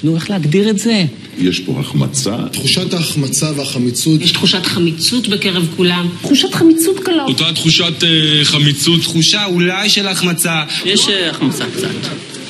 אה, 0.06 0.10
נו, 0.10 0.16
איך 0.16 0.30
להגדיר 0.30 0.70
את 0.70 0.80
זה? 0.80 1.04
יש 1.38 1.60
פה 1.60 1.80
החמצה. 1.80 2.36
תחושת 2.52 2.94
ההחמצה 2.94 3.52
והחמיצות. 3.56 4.22
יש 4.22 4.32
תחושת 4.32 4.66
חמיצות 4.66 5.28
בקרב 5.28 5.68
כולם. 5.76 6.08
תחושת 6.22 6.54
חמיצות 6.54 7.00
קלה. 7.00 7.24
אותה 7.24 7.54
תחושת 7.54 8.04
uh, 8.04 8.06
חמיצות. 8.46 9.02
תחושה 9.02 9.46
אולי 9.46 9.90
של 9.90 10.08
החמצה. 10.08 10.64
יש 10.86 11.08
uh, 11.08 11.12
החמצה 11.30 11.66
קצת. 11.74 11.88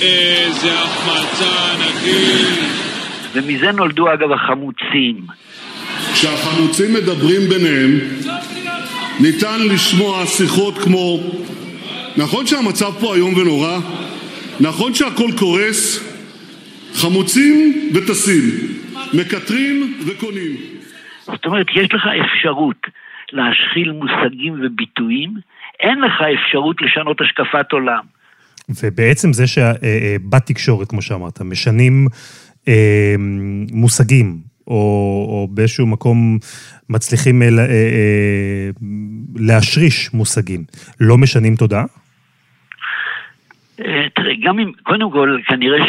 איזה 0.02 0.74
החמצה 0.74 1.76
נגיד. 1.80 2.46
ומזה 3.34 3.72
נולדו 3.72 4.14
אגב 4.14 4.32
החמוצים. 4.32 5.26
כשהחמוצים 6.14 6.94
מדברים 6.94 7.50
ביניהם, 7.50 8.00
ניתן 9.20 9.62
לשמוע 9.62 10.26
שיחות 10.26 10.78
כמו 10.78 11.20
נכון 12.18 12.48
שהמצב 12.48 12.92
פה 13.00 13.16
איום 13.16 13.34
ונורא? 13.38 13.80
נכון 14.60 14.94
שהכל 14.94 15.32
קורס? 15.38 16.00
חמוצים 16.96 17.74
וטסים, 17.96 18.44
מקטרים 19.14 19.94
וקונים. 20.08 20.56
זאת 21.26 21.46
אומרת, 21.46 21.66
יש 21.76 21.94
לך 21.94 22.02
אפשרות 22.22 22.88
להשחיל 23.32 23.92
מושגים 23.92 24.54
וביטויים, 24.64 25.34
אין 25.80 26.00
לך 26.02 26.14
אפשרות 26.22 26.82
לשנות 26.82 27.22
השקפת 27.22 27.72
עולם. 27.72 28.04
ובעצם 28.84 29.34
זה 29.34 29.44
שבתקשורת, 29.48 30.90
כמו 30.90 31.02
שאמרת, 31.02 31.42
משנים 31.42 32.08
אה, 32.68 33.16
מושגים, 33.72 34.38
או, 34.68 34.76
או 35.30 35.48
באיזשהו 35.52 35.88
מקום 35.88 36.38
מצליחים 36.90 37.42
אה, 37.42 37.48
אה, 37.48 38.70
להשריש 39.36 40.14
מושגים, 40.14 40.64
לא 41.02 41.18
משנים 41.18 41.56
תודעה? 41.56 41.86
אה, 43.80 44.08
תראה, 44.16 44.34
גם 44.44 44.60
אם, 44.60 44.72
קודם 44.84 45.12
כל, 45.12 45.38
כנראה 45.48 45.80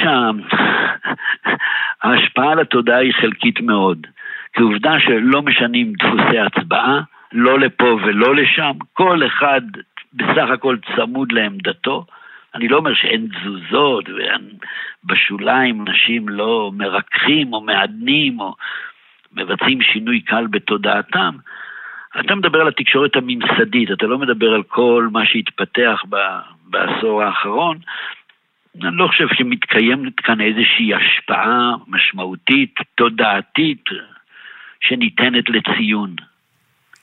שההשפעה 2.03 2.53
על 2.53 2.61
התודעה 2.61 2.99
היא 2.99 3.13
חלקית 3.21 3.61
מאוד. 3.61 4.07
כי 4.53 4.63
עובדה 4.63 5.01
שלא 5.01 5.43
משנים 5.43 5.93
דפוסי 5.93 6.39
הצבעה, 6.39 7.01
לא 7.33 7.59
לפה 7.59 7.99
ולא 8.05 8.35
לשם, 8.35 8.73
כל 8.93 9.27
אחד 9.27 9.61
בסך 10.13 10.49
הכל 10.55 10.77
צמוד 10.97 11.33
לעמדתו. 11.33 12.05
אני 12.55 12.69
לא 12.69 12.77
אומר 12.77 12.95
שאין 12.95 13.29
תזוזות, 13.29 14.05
ובשוליים 15.05 15.85
אנשים 15.89 16.29
לא 16.29 16.71
מרככים 16.75 17.53
או 17.53 17.61
מעדנים 17.61 18.41
או 18.41 18.55
מבצעים 19.33 19.83
שינוי 19.83 20.21
קל 20.21 20.47
בתודעתם. 20.47 21.31
אתה 22.21 22.35
מדבר 22.35 22.61
על 22.61 22.69
התקשורת 22.69 23.17
הממסדית, 23.17 23.91
אתה 23.91 24.07
לא 24.07 24.19
מדבר 24.19 24.55
על 24.55 24.63
כל 24.63 25.09
מה 25.13 25.27
שהתפתח 25.27 26.03
בעשור 26.65 27.23
האחרון, 27.23 27.79
אני 28.83 28.97
לא 28.97 29.07
חושב 29.07 29.27
שמתקיימת 29.39 30.13
כאן 30.17 30.41
איזושהי 30.41 30.95
השפעה 30.95 31.75
משמעותית, 31.89 32.75
תודעתית, 32.95 33.85
שניתנת 34.81 35.45
לציון. 35.49 36.17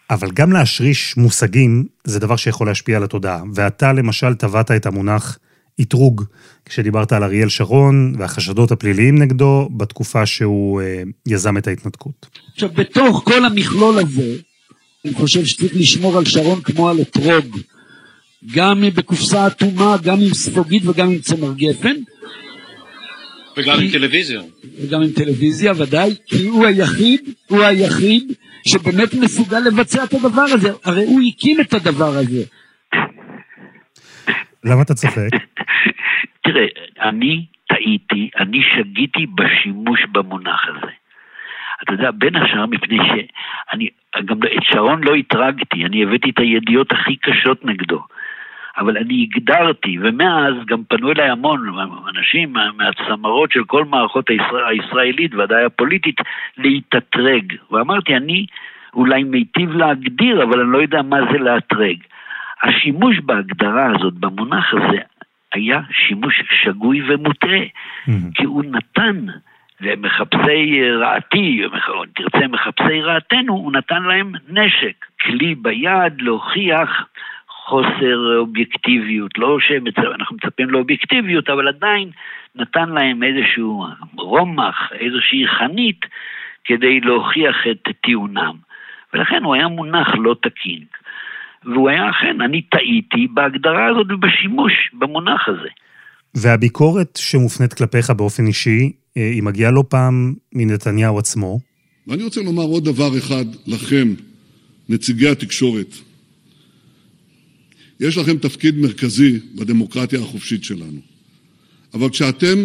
אבל 0.09 0.27
גם 0.33 0.51
להשריש 0.51 1.17
מושגים 1.17 1.83
זה 2.03 2.19
דבר 2.19 2.35
שיכול 2.35 2.67
להשפיע 2.67 2.97
על 2.97 3.03
התודעה. 3.03 3.41
ואתה 3.55 3.93
למשל 3.93 4.33
טבעת 4.33 4.71
את 4.71 4.85
המונח 4.85 5.37
אתרוג, 5.81 6.23
כשדיברת 6.65 7.11
על 7.11 7.23
אריאל 7.23 7.49
שרון 7.49 8.13
והחשדות 8.17 8.71
הפליליים 8.71 9.17
נגדו 9.17 9.69
בתקופה 9.77 10.25
שהוא 10.25 10.81
אה, 10.81 11.03
יזם 11.27 11.57
את 11.57 11.67
ההתנתקות. 11.67 12.29
עכשיו, 12.53 12.69
בתוך 12.69 13.23
כל 13.25 13.45
המכלול 13.45 13.99
הזה, 13.99 14.35
אני 15.05 15.13
חושב 15.13 15.45
שצריך 15.45 15.71
לשמור 15.75 16.17
על 16.17 16.25
שרון 16.25 16.61
כמו 16.61 16.89
על 16.89 17.01
אתרוג. 17.01 17.57
גם 18.55 18.81
בקופסה 18.95 19.47
אטומה, 19.47 19.95
גם 20.03 20.13
עם 20.13 20.33
ספוגית 20.33 20.83
וגם 20.85 21.07
עם 21.09 21.17
צמר 21.17 21.53
גפן. 21.53 21.95
וגם 23.57 23.79
עם 23.81 23.91
טלוויזיה. 23.91 24.41
וגם 24.81 25.01
עם 25.01 25.09
טלוויזיה, 25.15 25.71
ודאי, 25.77 26.15
כי 26.25 26.43
הוא 26.43 26.65
היחיד, 26.65 27.21
הוא 27.47 27.63
היחיד 27.63 28.33
שבאמת 28.67 29.13
מסוגל 29.13 29.59
לבצע 29.59 30.03
את 30.03 30.13
הדבר 30.13 30.41
הזה, 30.41 30.69
הרי 30.85 31.03
הוא 31.03 31.21
הקים 31.27 31.61
את 31.61 31.73
הדבר 31.73 32.11
הזה. 32.21 32.43
למה 34.63 34.81
אתה 34.81 34.93
צוחק? 34.93 35.29
תראה, 36.43 36.65
אני 37.01 37.45
טעיתי, 37.67 38.29
אני 38.39 38.59
שגיתי 38.75 39.25
בשימוש 39.25 39.99
במונח 40.11 40.61
הזה. 40.67 40.91
אתה 41.83 41.93
יודע, 41.93 42.11
בין 42.11 42.35
השאר 42.35 42.65
מפני 42.65 42.97
שאני, 42.97 43.89
גם 44.25 44.37
את 44.43 44.63
שרון 44.63 45.03
לא 45.03 45.13
אתרגתי, 45.19 45.85
אני 45.85 46.03
הבאתי 46.03 46.29
את 46.29 46.39
הידיעות 46.39 46.91
הכי 46.91 47.15
קשות 47.15 47.65
נגדו. 47.65 47.99
אבל 48.77 48.97
אני 48.97 49.27
הגדרתי, 49.29 49.97
ומאז 50.01 50.53
גם 50.65 50.83
פנו 50.87 51.11
אליי 51.11 51.29
המון 51.29 51.59
אנשים 52.15 52.53
מהצמרות 52.77 53.51
של 53.51 53.63
כל 53.63 53.85
מערכות 53.85 54.29
הישראל, 54.29 54.65
הישראלית, 54.65 55.35
ודאי 55.35 55.63
הפוליטית, 55.63 56.15
להתאתרג. 56.57 57.53
ואמרתי, 57.71 58.15
אני 58.15 58.45
אולי 58.93 59.23
מיטיב 59.23 59.71
להגדיר, 59.71 60.43
אבל 60.43 60.59
אני 60.59 60.71
לא 60.71 60.77
יודע 60.77 61.01
מה 61.01 61.17
זה 61.31 61.37
לאתרג. 61.37 61.97
השימוש 62.63 63.19
בהגדרה 63.19 63.91
הזאת, 63.95 64.13
במונח 64.13 64.73
הזה, 64.73 64.97
היה 65.53 65.81
שימוש 65.91 66.43
שגוי 66.63 67.01
ומוטעה, 67.07 67.59
mm-hmm. 67.59 68.11
כי 68.35 68.45
הוא 68.45 68.63
נתן 68.63 69.25
למחפשי 69.81 70.91
רעתי, 70.91 71.61
או 71.87 72.03
תרצה 72.15 72.47
מחפשי 72.47 73.01
רעתנו, 73.01 73.53
הוא 73.53 73.71
נתן 73.71 74.03
להם 74.03 74.31
נשק, 74.49 75.05
כלי 75.21 75.55
ביד 75.55 76.21
להוכיח 76.21 77.05
חוסר 77.65 78.37
אובייקטיביות, 78.39 79.31
לא 79.37 79.57
שאנחנו 79.59 80.35
מצפים 80.35 80.69
לאובייקטיביות, 80.69 81.49
אבל 81.49 81.67
עדיין 81.67 82.09
נתן 82.55 82.89
להם 82.89 83.23
איזשהו 83.23 83.85
רומח, 84.17 84.75
איזושהי 84.99 85.47
חנית, 85.47 85.99
כדי 86.65 86.99
להוכיח 86.99 87.55
את 87.71 87.87
טיעונם. 88.03 88.55
ולכן 89.13 89.43
הוא 89.43 89.55
היה 89.55 89.67
מונח 89.67 90.07
לא 90.17 90.35
תקין. 90.43 90.83
והוא 91.65 91.89
היה 91.89 92.09
אכן, 92.09 92.41
אני 92.41 92.61
טעיתי 92.61 93.27
בהגדרה 93.33 93.85
הזאת 93.89 94.07
ובשימוש 94.11 94.73
במונח 94.99 95.41
הזה. 95.47 95.69
והביקורת 96.35 97.19
שמופנית 97.21 97.73
כלפיך 97.73 98.09
באופן 98.09 98.47
אישי, 98.47 98.91
אה, 99.17 99.29
היא 99.33 99.43
מגיעה 99.43 99.71
לא 99.71 99.83
פעם 99.89 100.33
מנתניהו 100.55 101.19
עצמו. 101.19 101.59
ואני 102.07 102.23
רוצה 102.23 102.41
לומר 102.41 102.63
עוד 102.63 102.83
דבר 102.85 103.17
אחד 103.17 103.45
לכם, 103.67 104.07
נציגי 104.89 105.29
התקשורת. 105.29 106.12
יש 108.03 108.17
לכם 108.17 108.37
תפקיד 108.37 108.75
מרכזי 108.77 109.39
בדמוקרטיה 109.55 110.19
החופשית 110.19 110.63
שלנו. 110.63 110.99
אבל 111.93 112.09
כשאתם 112.09 112.57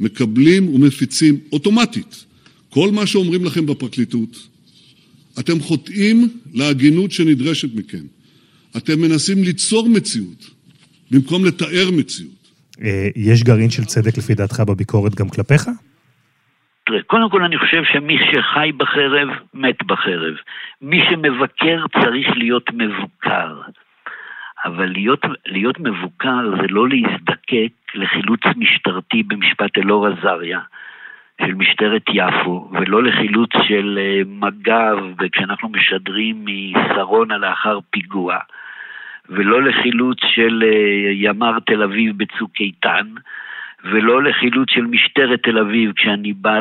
מקבלים 0.00 0.74
ומפיצים 0.74 1.34
אוטומטית 1.52 2.24
כל 2.70 2.88
מה 2.92 3.06
שאומרים 3.06 3.44
לכם 3.44 3.66
בפרקליטות, 3.66 4.48
אתם 5.40 5.60
חוטאים 5.60 6.28
להגינות 6.54 7.12
שנדרשת 7.12 7.74
מכם. 7.74 8.04
אתם 8.76 9.00
מנסים 9.00 9.42
ליצור 9.44 9.88
מציאות 9.88 10.50
במקום 11.10 11.44
לתאר 11.44 11.90
מציאות. 11.98 12.50
אה, 12.82 13.08
יש 13.16 13.42
גרעין 13.42 13.70
של 13.70 13.84
צדק 13.84 14.18
לפי 14.18 14.34
דעתך 14.34 14.60
בביקורת 14.60 15.14
גם 15.14 15.28
כלפיך? 15.28 15.62
תראה, 16.86 17.02
קודם 17.02 17.30
כל 17.30 17.44
אני 17.44 17.58
חושב 17.58 17.82
שמי 17.92 18.16
שחי 18.18 18.72
בחרב, 18.76 19.28
מת 19.54 19.82
בחרב. 19.86 20.34
מי 20.82 20.98
שמבקר 21.10 21.84
צריך 21.92 22.26
להיות 22.36 22.70
מבוקר. 22.72 23.60
אבל 24.66 24.86
להיות, 24.86 25.24
להיות 25.46 25.80
מבוקר 25.80 26.50
זה 26.60 26.66
לא 26.68 26.88
להזדקק 26.88 27.72
לחילוץ 27.94 28.40
משטרתי 28.56 29.22
במשפט 29.22 29.78
אלאור 29.78 30.06
עזריה. 30.06 30.60
של 31.40 31.54
משטרת 31.54 32.02
יפו, 32.12 32.70
ולא 32.72 33.02
לחילוץ 33.02 33.50
של 33.68 33.98
אה, 34.00 34.22
מג"ב 34.26 35.26
כשאנחנו 35.32 35.68
משדרים 35.68 36.44
משרונה 36.44 37.36
לאחר 37.36 37.78
פיגוע, 37.90 38.38
ולא 39.28 39.62
לחילוץ 39.62 40.18
של 40.34 40.64
אה, 40.66 41.10
ימ"ר 41.12 41.58
תל 41.66 41.82
אביב 41.82 42.18
בצוק 42.18 42.50
איתן, 42.60 43.06
ולא 43.84 44.22
לחילוץ 44.22 44.68
של 44.70 44.80
משטרת 44.80 45.42
תל 45.42 45.58
אביב 45.58 45.92
כשאני 45.96 46.32
בא 46.32 46.58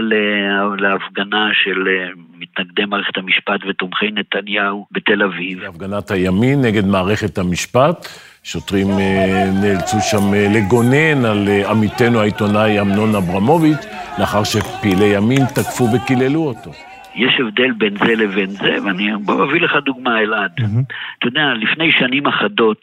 להפגנה 0.77 1.49
של 1.53 1.87
אה, 1.87 2.09
מתנגדי 2.37 2.85
מערכת 2.85 3.17
המשפט 3.17 3.59
ותומכי 3.67 4.11
נתניהו 4.11 4.85
בתל 4.91 5.23
אביב. 5.23 5.63
הפגנת 5.63 6.11
הימין 6.11 6.61
נגד 6.61 6.85
מערכת 6.85 7.37
המשפט. 7.37 8.07
שוטרים 8.43 8.87
אה, 8.87 9.45
נאלצו 9.61 9.97
שם 9.99 10.33
אה, 10.33 10.47
לגונן 10.55 11.25
על 11.25 11.47
עמיתנו 11.69 12.19
העיתונאי 12.19 12.81
אמנון 12.81 13.15
אברמוביץ', 13.15 13.85
לאחר 14.19 14.43
שפעילי 14.43 15.05
ימין 15.05 15.45
תקפו 15.55 15.83
וקיללו 15.83 16.43
אותו. 16.43 16.71
יש 17.15 17.39
הבדל 17.39 17.71
בין 17.71 17.97
זה 17.97 18.15
לבין 18.15 18.49
זה, 18.49 18.77
ואני 18.85 19.07
בוא 19.23 19.43
אביא 19.43 19.61
לך 19.61 19.71
דוגמה, 19.85 20.19
אלעד. 20.19 20.51
Mm-hmm. 20.59 20.93
אתה 21.19 21.27
יודע, 21.27 21.53
לפני 21.53 21.91
שנים 21.91 22.27
אחדות, 22.27 22.81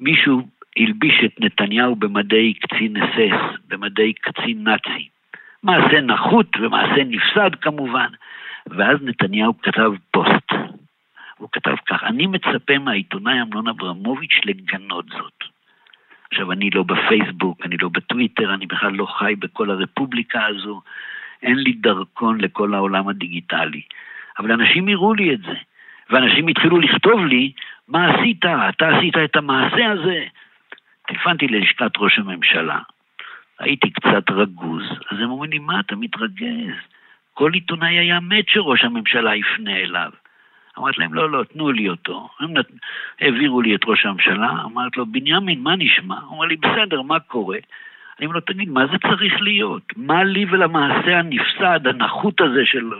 מישהו 0.00 0.42
הלביש 0.78 1.24
את 1.24 1.40
נתניהו 1.40 1.96
במדי 1.96 2.54
קצין 2.54 2.96
אס-אס, 2.96 3.58
במדי 3.68 4.12
קצין 4.12 4.64
נאצי. 4.64 5.08
מעשה 5.62 6.00
נחות 6.00 6.56
ומעשה 6.60 7.04
נפסד 7.04 7.54
כמובן. 7.60 8.08
ואז 8.70 8.98
נתניהו 9.02 9.60
כתב 9.62 9.92
פוסט. 10.10 10.52
הוא 11.36 11.48
כתב 11.52 11.74
כך, 11.86 12.04
אני 12.04 12.26
מצפה 12.26 12.78
מהעיתונאי 12.78 13.42
אמנון 13.42 13.68
אברמוביץ' 13.68 14.40
לגנות 14.44 15.04
זאת. 15.08 15.44
עכשיו, 16.30 16.52
אני 16.52 16.70
לא 16.70 16.82
בפייסבוק, 16.82 17.66
אני 17.66 17.76
לא 17.76 17.88
בטוויטר, 17.88 18.54
אני 18.54 18.66
בכלל 18.66 18.92
לא 18.92 19.06
חי 19.06 19.34
בכל 19.38 19.70
הרפובליקה 19.70 20.46
הזו, 20.46 20.80
אין 21.42 21.58
לי 21.58 21.72
דרכון 21.72 22.40
לכל 22.40 22.74
העולם 22.74 23.08
הדיגיטלי. 23.08 23.82
אבל 24.38 24.52
אנשים 24.52 24.88
יראו 24.88 25.14
לי 25.14 25.34
את 25.34 25.40
זה, 25.40 25.54
ואנשים 26.10 26.48
התחילו 26.48 26.78
לכתוב 26.78 27.26
לי, 27.26 27.52
מה 27.88 28.14
עשית? 28.14 28.44
אתה 28.44 28.88
עשית 28.88 29.16
את 29.24 29.36
המעשה 29.36 29.90
הזה, 29.90 30.24
טלפנתי 31.08 31.48
ללשכת 31.48 31.92
ראש 31.98 32.18
הממשלה, 32.18 32.78
הייתי 33.58 33.90
קצת 33.90 34.30
רגוז, 34.30 34.82
אז 35.10 35.18
הם 35.18 35.30
אומרים 35.30 35.50
לי, 35.50 35.58
מה 35.58 35.80
אתה 35.80 35.96
מתרגז? 35.96 36.74
כל 37.34 37.50
עיתונאי 37.54 37.98
היה 37.98 38.20
מת 38.20 38.48
שראש 38.48 38.84
הממשלה 38.84 39.36
יפנה 39.36 39.76
אליו. 39.76 40.10
אמרתי 40.78 41.00
להם, 41.00 41.14
לא, 41.14 41.30
לא, 41.30 41.44
תנו 41.44 41.72
לי 41.72 41.88
אותו. 41.88 42.28
הם 42.40 42.58
נת... 42.58 42.66
העבירו 43.20 43.62
לי 43.62 43.74
את 43.74 43.80
ראש 43.86 44.06
הממשלה, 44.06 44.50
אמרתי 44.64 44.98
לו, 44.98 45.06
בנימין, 45.06 45.60
מה 45.60 45.76
נשמע? 45.76 46.18
הוא 46.20 46.36
אמר 46.36 46.44
לי, 46.44 46.56
בסדר, 46.56 47.02
מה 47.02 47.20
קורה? 47.20 47.58
אני 48.18 48.26
אומר 48.26 48.34
לו, 48.34 48.40
תגיד, 48.40 48.68
מה 48.68 48.86
זה 48.86 48.98
צריך 48.98 49.40
להיות? 49.40 49.82
מה 49.96 50.24
לי 50.24 50.44
ולמעשה 50.50 51.18
הנפסד, 51.18 51.86
הנחות 51.86 52.40
הזה 52.40 52.60
של... 52.64 52.90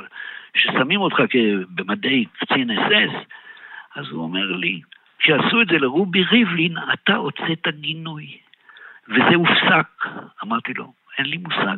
ששמים 0.56 1.00
אותך 1.00 1.20
במדי 1.68 2.24
קצין 2.24 2.70
אס 2.70 2.92
אס? 2.92 3.26
אז 3.96 4.10
הוא 4.10 4.22
אומר 4.22 4.46
לי, 4.46 4.80
כשעשו 5.18 5.62
את 5.62 5.66
זה 5.66 5.78
לרובי 5.78 6.22
ריבלין, 6.22 6.76
אתה 6.92 7.14
הוצאת 7.14 7.68
גינוי. 7.68 8.38
וזה 9.08 9.34
הופסק. 9.34 10.06
אמרתי 10.44 10.72
לו, 10.74 10.92
אין 11.18 11.26
לי 11.26 11.36
מושג. 11.36 11.76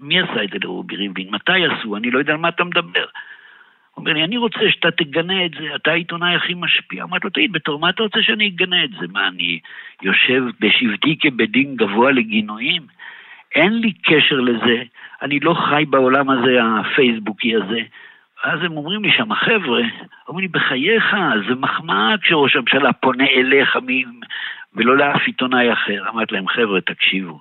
מי 0.00 0.20
עשה 0.20 0.44
את 0.44 0.50
זה 0.50 0.58
לרובי 0.62 0.96
ריבלין? 0.96 1.30
מתי 1.30 1.66
עשו? 1.66 1.96
אני 1.96 2.10
לא 2.10 2.18
יודע 2.18 2.32
על 2.32 2.38
מה 2.38 2.48
אתה 2.48 2.64
מדבר. 2.64 3.04
הוא 3.94 4.02
אומר 4.02 4.12
לי, 4.12 4.24
אני 4.24 4.36
רוצה 4.36 4.60
שאתה 4.70 4.90
תגנה 4.90 5.46
את 5.46 5.50
זה, 5.50 5.74
אתה 5.74 5.90
העיתונאי 5.90 6.34
הכי 6.34 6.54
משפיע. 6.54 7.04
אמרתי 7.04 7.24
לו, 7.24 7.30
תגיד, 7.30 7.52
בתור 7.52 7.78
מה 7.78 7.90
אתה 7.90 8.02
רוצה 8.02 8.22
שאני 8.22 8.48
אגנה 8.48 8.84
את 8.84 8.90
זה? 8.90 9.06
מה, 9.12 9.28
אני 9.28 9.58
יושב 10.02 10.42
בשבתי 10.60 11.16
כבדין 11.20 11.76
גבוה 11.76 12.12
לגינויים? 12.12 12.82
אין 13.54 13.78
לי 13.78 13.92
קשר 13.92 14.40
לזה, 14.40 14.82
אני 15.22 15.40
לא 15.40 15.54
חי 15.54 15.84
בעולם 15.90 16.30
הזה, 16.30 16.58
הפייסבוקי 16.62 17.56
הזה. 17.56 17.80
ואז 18.44 18.58
הם 18.62 18.76
אומרים 18.76 19.02
לי 19.02 19.10
שם, 19.16 19.32
החבר'ה, 19.32 19.82
אומרים 20.28 20.46
לי, 20.46 20.48
בחייך, 20.48 21.04
זה 21.48 21.54
מחמאה 21.54 22.14
כשראש 22.22 22.56
הממשלה 22.56 22.92
פונה 22.92 23.24
אליך 23.24 23.76
מ... 23.76 24.20
ולא 24.76 24.96
לאף 24.96 25.20
עיתונאי 25.26 25.72
אחר. 25.72 26.10
אמרתי 26.10 26.34
להם, 26.34 26.48
חבר'ה, 26.48 26.80
תקשיבו, 26.80 27.40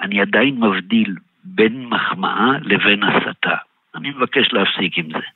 אני 0.00 0.20
עדיין 0.20 0.60
מבדיל 0.60 1.16
בין 1.44 1.86
מחמאה 1.86 2.50
לבין 2.62 3.02
הסתה. 3.02 3.56
אני 3.94 4.10
מבקש 4.10 4.52
להפסיק 4.52 4.98
עם 4.98 5.08
זה. 5.10 5.26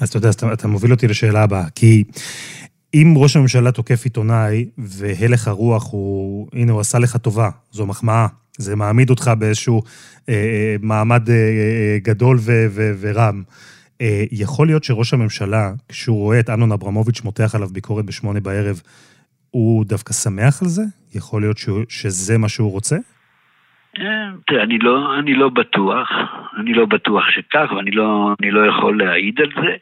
אז 0.00 0.08
אתה 0.08 0.18
יודע, 0.18 0.30
אתה, 0.30 0.52
אתה 0.52 0.68
מוביל 0.68 0.90
אותי 0.90 1.08
לשאלה 1.08 1.42
הבאה, 1.42 1.64
כי 1.74 2.04
אם 2.94 3.14
ראש 3.16 3.36
הממשלה 3.36 3.72
תוקף 3.72 4.04
עיתונאי 4.04 4.68
והלך 4.78 5.48
הרוח 5.48 5.92
הוא, 5.92 6.48
הנה, 6.52 6.72
הוא 6.72 6.80
עשה 6.80 6.98
לך 6.98 7.16
טובה, 7.16 7.48
זו 7.70 7.86
מחמאה, 7.86 8.26
זה 8.58 8.76
מעמיד 8.76 9.10
אותך 9.10 9.30
באיזשהו 9.38 9.82
אה, 10.28 10.34
אה 10.34 10.76
מעמד 10.82 11.28
אה, 11.28 11.34
אה, 11.34 11.98
גדול 12.02 12.36
ו, 12.40 12.52
ו, 12.70 12.92
ורם. 13.00 13.42
אה, 14.00 14.24
יכול 14.32 14.66
להיות 14.66 14.84
שראש 14.84 15.14
הממשלה, 15.14 15.70
כשהוא 15.88 16.18
רואה 16.18 16.40
את 16.40 16.50
אמנון 16.50 16.72
אברמוביץ' 16.72 17.24
מותח 17.24 17.54
עליו 17.54 17.68
ביקורת 17.68 18.06
בשמונה 18.06 18.40
בערב, 18.40 18.80
הוא 19.50 19.84
דווקא 19.84 20.12
שמח 20.12 20.62
על 20.62 20.68
זה? 20.68 20.82
יכול 21.14 21.42
להיות 21.42 21.58
שהוא, 21.58 21.82
שזה 21.88 22.38
מה 22.38 22.48
שהוא 22.48 22.72
רוצה? 22.72 22.96
אה, 23.98 24.62
אני 24.62 24.78
לא, 24.78 25.18
אני 25.18 25.34
לא 25.34 25.48
בטוח, 25.48 26.08
אני 26.58 26.74
לא 26.74 26.86
בטוח 26.86 27.24
שכך, 27.30 27.72
ואני 27.76 27.90
לא, 27.90 28.34
לא 28.40 28.68
יכול 28.68 28.98
להעיד 28.98 29.40
על 29.40 29.50
זה, 29.62 29.76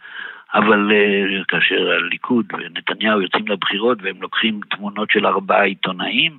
אבל 0.55 0.91
uh, 0.91 1.45
כאשר 1.49 1.91
הליכוד 1.91 2.47
ונתניהו 2.53 3.23
יוצאים 3.23 3.49
לבחירות 3.49 3.99
והם 4.03 4.17
לוקחים 4.21 4.61
תמונות 4.71 5.11
של 5.11 5.27
ארבעה 5.27 5.63
עיתונאים, 5.63 6.39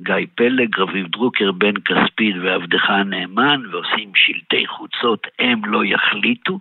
גיא 0.00 0.26
פלג, 0.34 0.78
רביב 0.78 1.06
דרוקר, 1.06 1.52
בן 1.52 1.74
כספית 1.80 2.36
ועבדך 2.42 2.90
הנאמן, 2.90 3.62
ועושים 3.70 4.12
שלטי 4.14 4.66
חוצות, 4.66 5.26
הם 5.38 5.64
לא 5.64 5.84
יחליטו, 5.84 6.58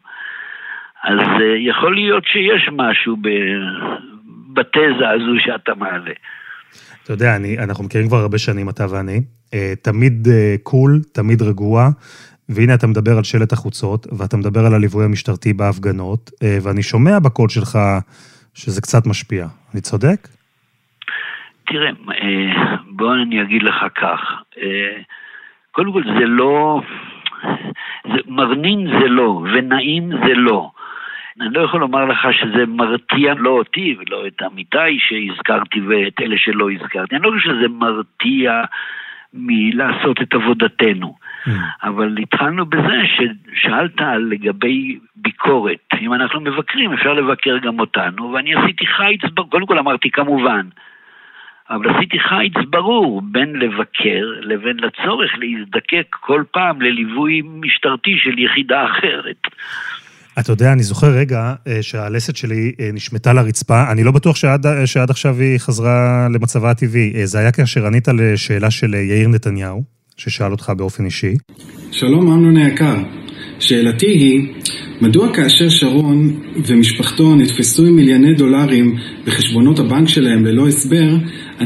אז 1.08 1.20
יכול 1.68 1.96
להיות 1.96 2.24
שיש 2.26 2.70
משהו 2.72 3.16
בתזה 4.54 5.10
הזו 5.10 5.40
שאתה 5.40 5.76
מעלה. 5.76 6.12
אתה 7.04 7.14
יודע, 7.14 7.36
אני, 7.36 7.58
אנחנו 7.60 7.84
מכירים 7.84 8.08
כבר 8.08 8.18
הרבה 8.18 8.38
שנים, 8.38 8.70
אתה 8.70 8.86
ואני. 8.92 9.22
תמיד 9.84 10.28
קול, 10.64 11.02
תמיד 11.14 11.42
רגוע. 11.42 11.90
והנה 12.50 12.74
אתה 12.74 12.88
מדבר 12.88 13.18
על 13.18 13.24
שלט 13.24 13.54
החוצות, 13.54 14.08
ואתה 14.18 14.38
מדבר 14.38 14.66
על 14.66 14.74
הליווי 14.74 15.06
המשטרתי 15.06 15.54
בהפגנות, 15.54 16.30
ואני 16.64 16.84
שומע 16.84 17.20
בקול 17.20 17.50
שלך 17.50 17.78
שזה 18.54 18.82
קצת 18.82 19.08
משפיע. 19.08 19.48
אני 19.74 19.82
צודק? 19.82 20.28
תראה, 21.68 21.90
בוא 22.92 23.14
אני 23.14 23.42
אגיד 23.42 23.64
לך 23.64 23.76
כך. 23.96 24.20
קודם 25.72 25.94
כל 25.94 26.04
זה 26.04 26.26
לא... 26.26 26.82
זה, 28.04 28.20
מרנין 28.28 28.88
זה 29.02 29.08
לא, 29.08 29.44
ונעים 29.54 30.10
זה 30.10 30.34
לא. 30.34 30.70
אני 31.42 31.54
לא 31.54 31.62
יכול 31.62 31.80
לומר 31.80 32.06
לך 32.06 32.28
שזה 32.32 32.66
מרתיע 32.68 33.34
לא 33.34 33.50
אותי 33.50 33.96
ולא 34.00 34.28
את 34.28 34.42
עמיתיי 34.42 34.98
שהזכרתי 35.00 35.82
ואת 35.82 36.22
אלה 36.22 36.36
שלא 36.38 36.72
הזכרתי. 36.72 37.16
אני 37.16 37.24
לא 37.24 37.32
חושב 37.32 37.50
שזה 37.50 37.68
מרתיע 37.68 38.64
מלעשות 39.34 40.22
את 40.22 40.34
עבודתנו. 40.34 41.16
Mm. 41.46 41.50
אבל 41.84 42.18
התחלנו 42.22 42.66
בזה 42.66 43.02
ששאלת 43.06 44.02
לגבי 44.30 45.00
ביקורת. 45.16 45.88
אם 46.02 46.14
אנחנו 46.14 46.42
מבקרים, 46.42 46.94
אפשר 46.94 47.14
לבקר 47.14 47.58
גם 47.58 47.80
אותנו, 47.80 48.32
ואני 48.32 48.56
עשיתי 48.56 48.88
חיץ, 48.88 49.22
קודם 49.50 49.66
כל 49.66 49.80
אמרתי 49.80 50.12
כמובן, 50.12 50.68
אבל 51.70 51.90
עשיתי 51.90 52.20
חיץ 52.20 52.54
ברור 52.70 53.22
בין 53.22 53.56
לבקר 53.56 54.32
לבין 54.42 54.78
לצורך 54.80 55.32
להזדקק 55.38 56.16
כל 56.20 56.44
פעם 56.52 56.82
לליווי 56.82 57.42
משטרתי 57.46 58.18
של 58.18 58.40
יחידה 58.40 58.86
אחרת. 58.86 59.48
אתה 60.40 60.52
יודע, 60.52 60.74
אני 60.74 60.84
זוכר 60.84 61.08
רגע 61.08 61.54
אה, 61.68 61.82
שהלסת 61.82 62.36
שלי 62.36 62.72
אה, 62.80 62.90
נשמטה 62.94 63.34
לרצפה, 63.34 63.92
אני 63.92 64.04
לא 64.04 64.12
בטוח 64.12 64.36
שעד, 64.36 64.66
שעד 64.86 65.10
עכשיו 65.10 65.40
היא 65.40 65.58
חזרה 65.58 66.28
למצבה 66.34 66.72
הטבעי. 66.72 67.14
אה, 67.16 67.26
זה 67.26 67.40
היה 67.40 67.52
כאשר 67.52 67.86
ענית 67.86 68.08
לשאלה 68.08 68.72
של 68.72 68.94
יאיר 68.94 69.28
נתניהו, 69.28 69.84
ששאל 70.18 70.52
אותך 70.52 70.72
באופן 70.78 71.06
אישי. 71.06 71.34
שלום 71.92 72.28
אמנון 72.28 72.58
היקר, 72.58 72.96
שאלתי 73.60 74.06
היא, 74.06 74.54
מדוע 75.02 75.34
כאשר 75.34 75.70
שרון 75.70 76.40
ומשפחתו 76.66 77.36
נתפסו 77.36 77.86
עם 77.86 77.96
מיליוני 77.96 78.34
דולרים 78.34 78.96
בחשבונות 79.26 79.80
הבנק 79.80 80.08
שלהם 80.08 80.46
ללא 80.46 80.68
הסבר, 80.68 81.16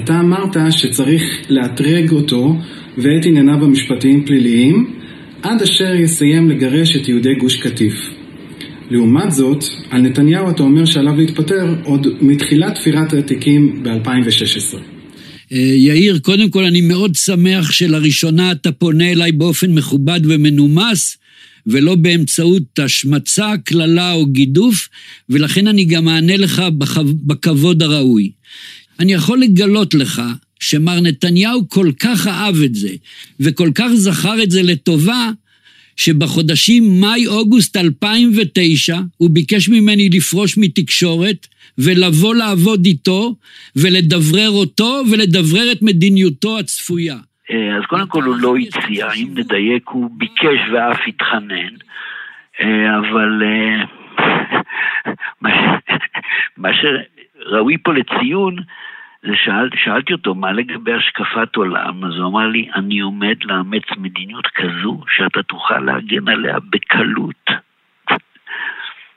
אתה 0.03 0.19
אמרת 0.19 0.57
שצריך 0.71 1.23
לאתרג 1.49 2.11
אותו 2.11 2.57
ואת 2.97 3.25
ענייניו 3.25 3.65
המשפטיים 3.65 4.25
פליליים 4.25 4.93
עד 5.43 5.61
אשר 5.61 5.95
יסיים 5.95 6.49
לגרש 6.49 6.95
את 6.95 7.07
יהודי 7.07 7.35
גוש 7.35 7.55
קטיף. 7.55 8.20
לעומת 8.91 9.31
זאת, 9.31 9.63
על 9.89 10.01
נתניהו 10.01 10.49
אתה 10.49 10.63
אומר 10.63 10.85
שעליו 10.85 11.15
להתפטר 11.15 11.75
עוד 11.83 12.07
מתחילת 12.21 12.75
תפירת 12.75 13.13
התיקים 13.13 13.83
ב-2016. 13.83 14.77
יאיר, 15.77 16.19
קודם 16.19 16.49
כל 16.49 16.63
אני 16.63 16.81
מאוד 16.81 17.15
שמח 17.15 17.71
שלראשונה 17.71 18.51
אתה 18.51 18.71
פונה 18.71 19.11
אליי 19.11 19.31
באופן 19.31 19.71
מכובד 19.71 20.19
ומנומס, 20.23 21.17
ולא 21.67 21.95
באמצעות 21.95 22.79
השמצה, 22.79 23.51
קללה 23.63 24.13
או 24.13 24.25
גידוף, 24.25 24.89
ולכן 25.29 25.67
אני 25.67 25.85
גם 25.85 26.09
אענה 26.09 26.37
לך 26.37 26.63
בכבוד 27.25 27.83
הראוי. 27.83 28.31
אני 28.99 29.13
יכול 29.13 29.39
לגלות 29.41 29.93
לך 29.93 30.21
שמר 30.59 30.99
נתניהו 30.99 31.69
כל 31.69 31.91
כך 31.99 32.27
אהב 32.27 32.61
את 32.61 32.75
זה, 32.75 32.89
וכל 33.39 33.71
כך 33.75 33.87
זכר 33.93 34.43
את 34.43 34.51
זה 34.51 34.63
לטובה, 34.63 35.31
שבחודשים 36.03 36.83
מאי-אוגוסט 37.01 37.77
2009 37.77 38.95
הוא 39.17 39.29
ביקש 39.33 39.69
ממני 39.69 40.09
לפרוש 40.09 40.57
מתקשורת 40.57 41.47
ולבוא 41.77 42.35
לעבוד 42.35 42.85
איתו 42.85 43.35
ולדברר 43.75 44.49
אותו 44.49 45.01
ולדברר 45.11 45.71
את 45.71 45.81
מדיניותו 45.81 46.59
הצפויה. 46.59 47.15
אה, 47.51 47.77
אז 47.77 47.83
קודם 47.85 48.07
כל 48.07 48.23
הוא 48.23 48.35
לא 48.35 48.53
הציע, 48.57 49.11
אם 49.13 49.27
נדייק 49.35 49.89
הוא 49.89 50.09
ביקש 50.17 50.59
ואף 50.73 50.99
התחנן, 51.07 51.73
אה, 52.61 52.99
אבל 52.99 53.43
אה, 53.43 53.83
מה 56.61 56.69
שראוי 56.73 57.77
פה 57.83 57.93
לציון 57.93 58.55
זה 59.23 59.31
שאל, 59.45 59.69
שאלתי 59.83 60.13
אותו 60.13 60.35
מה 60.35 60.51
לגבי 60.51 60.93
השקפת 60.93 61.55
עולם, 61.55 62.05
אז 62.05 62.11
הוא 62.17 62.27
אמר 62.27 62.47
לי, 62.47 62.67
אני 62.75 62.99
עומד 62.99 63.35
לאמץ 63.43 63.83
מדיניות 63.97 64.47
כזו 64.55 65.01
שאתה 65.15 65.43
תוכל 65.43 65.79
להגן 65.79 66.27
עליה 66.27 66.59
בקלות. 66.59 67.45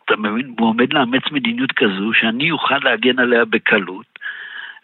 אתה 0.05 0.17
מבין? 0.17 0.55
הוא 0.59 0.69
עומד 0.69 0.93
לאמץ 0.93 1.23
מדיניות 1.33 1.73
כזו 1.73 2.11
שאני 2.21 2.51
אוכל 2.51 2.79
להגן 2.85 3.19
עליה 3.19 3.45
בקלות. 3.45 4.07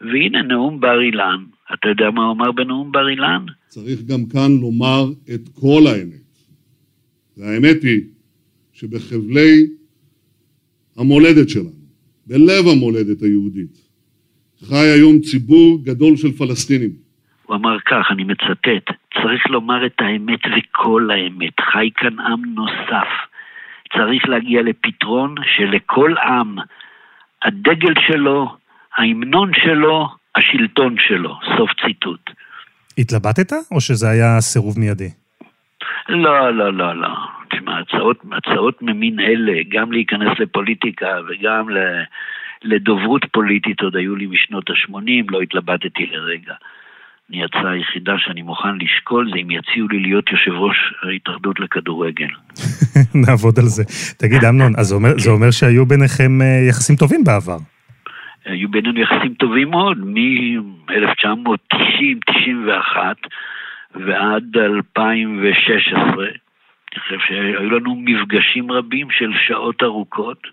והנה 0.00 0.42
נאום 0.42 0.80
בר 0.80 1.00
אילן. 1.00 1.44
אתה 1.74 1.88
יודע 1.88 2.10
מה 2.10 2.24
הוא 2.24 2.32
אמר 2.32 2.52
בנאום 2.52 2.92
בר 2.92 3.08
אילן? 3.08 3.44
צריך 3.68 4.02
גם 4.02 4.26
כאן 4.32 4.50
לומר 4.60 5.04
את 5.34 5.48
כל 5.54 5.82
האמת. 5.86 6.30
והאמת 7.36 7.82
היא 7.82 8.00
שבחבלי 8.72 9.66
המולדת 10.96 11.48
שלנו, 11.48 11.70
בלב 12.26 12.68
המולדת 12.72 13.22
היהודית, 13.22 13.89
חי 14.68 14.86
היום 14.96 15.18
ציבור 15.18 15.84
גדול 15.84 16.16
של 16.16 16.32
פלסטינים. 16.32 16.90
הוא 17.46 17.56
אמר 17.56 17.76
כך, 17.86 18.06
אני 18.10 18.24
מצטט, 18.24 18.96
צריך 19.14 19.46
לומר 19.50 19.86
את 19.86 20.00
האמת 20.00 20.40
וכל 20.46 21.10
האמת, 21.10 21.60
חי 21.60 21.90
כאן 21.94 22.20
עם 22.20 22.42
נוסף. 22.54 23.10
צריך 23.96 24.28
להגיע 24.28 24.62
לפתרון 24.62 25.34
שלכל 25.56 26.14
עם, 26.18 26.56
הדגל 27.42 27.94
שלו, 28.06 28.56
ההמנון 28.96 29.50
שלו, 29.64 30.08
השלטון 30.34 30.96
שלו. 30.98 31.34
סוף 31.56 31.70
ציטוט. 31.84 32.30
התלבטת, 32.98 33.52
או 33.72 33.80
שזה 33.80 34.10
היה 34.10 34.40
סירוב 34.40 34.78
מיידי? 34.78 35.10
לא, 36.08 36.50
לא, 36.50 36.72
לא, 36.72 36.96
לא. 36.96 37.08
תשמע, 37.50 37.78
הצעות, 37.78 38.16
הצעות 38.32 38.82
ממין 38.82 39.20
אלה, 39.20 39.52
גם 39.68 39.92
להיכנס 39.92 40.38
לפוליטיקה 40.38 41.08
וגם 41.28 41.70
ל... 41.70 41.78
לדוברות 42.64 43.26
פוליטית 43.32 43.80
עוד 43.80 43.96
היו 43.96 44.16
לי 44.16 44.26
משנות 44.26 44.70
ה-80, 44.70 45.24
לא 45.30 45.40
התלבטתי 45.40 46.06
לרגע. 46.06 46.54
אני 47.30 47.44
הצעה 47.44 47.70
היחידה 47.70 48.14
שאני 48.18 48.42
מוכן 48.42 48.78
לשקול 48.78 49.30
זה 49.32 49.38
אם 49.38 49.50
יציעו 49.50 49.88
לי 49.88 49.98
להיות 49.98 50.32
יושב 50.32 50.50
ראש 50.50 50.76
ההתאחדות 51.02 51.60
לכדורגל. 51.60 52.28
נעבוד 53.26 53.58
על 53.58 53.64
זה. 53.64 53.84
תגיד, 54.18 54.44
אמנון, 54.44 54.72
אז 54.78 54.86
זה 54.86 54.94
אומר, 54.94 55.18
זה 55.18 55.30
אומר 55.30 55.50
שהיו 55.50 55.86
ביניכם 55.86 56.42
אה, 56.42 56.68
יחסים 56.68 56.96
טובים 56.96 57.24
בעבר. 57.24 57.56
היו 58.44 58.68
בינינו 58.68 59.00
יחסים 59.00 59.34
טובים 59.34 59.70
מאוד, 59.70 59.98
מ-1990-91 59.98 62.96
ועד 63.94 64.56
2016. 64.56 66.26
אני 66.92 67.00
חושב 67.00 67.18
שהיו 67.28 67.70
לנו 67.70 67.96
מפגשים 67.96 68.72
רבים 68.72 69.10
של 69.10 69.30
שעות 69.46 69.82
ארוכות. 69.82 70.46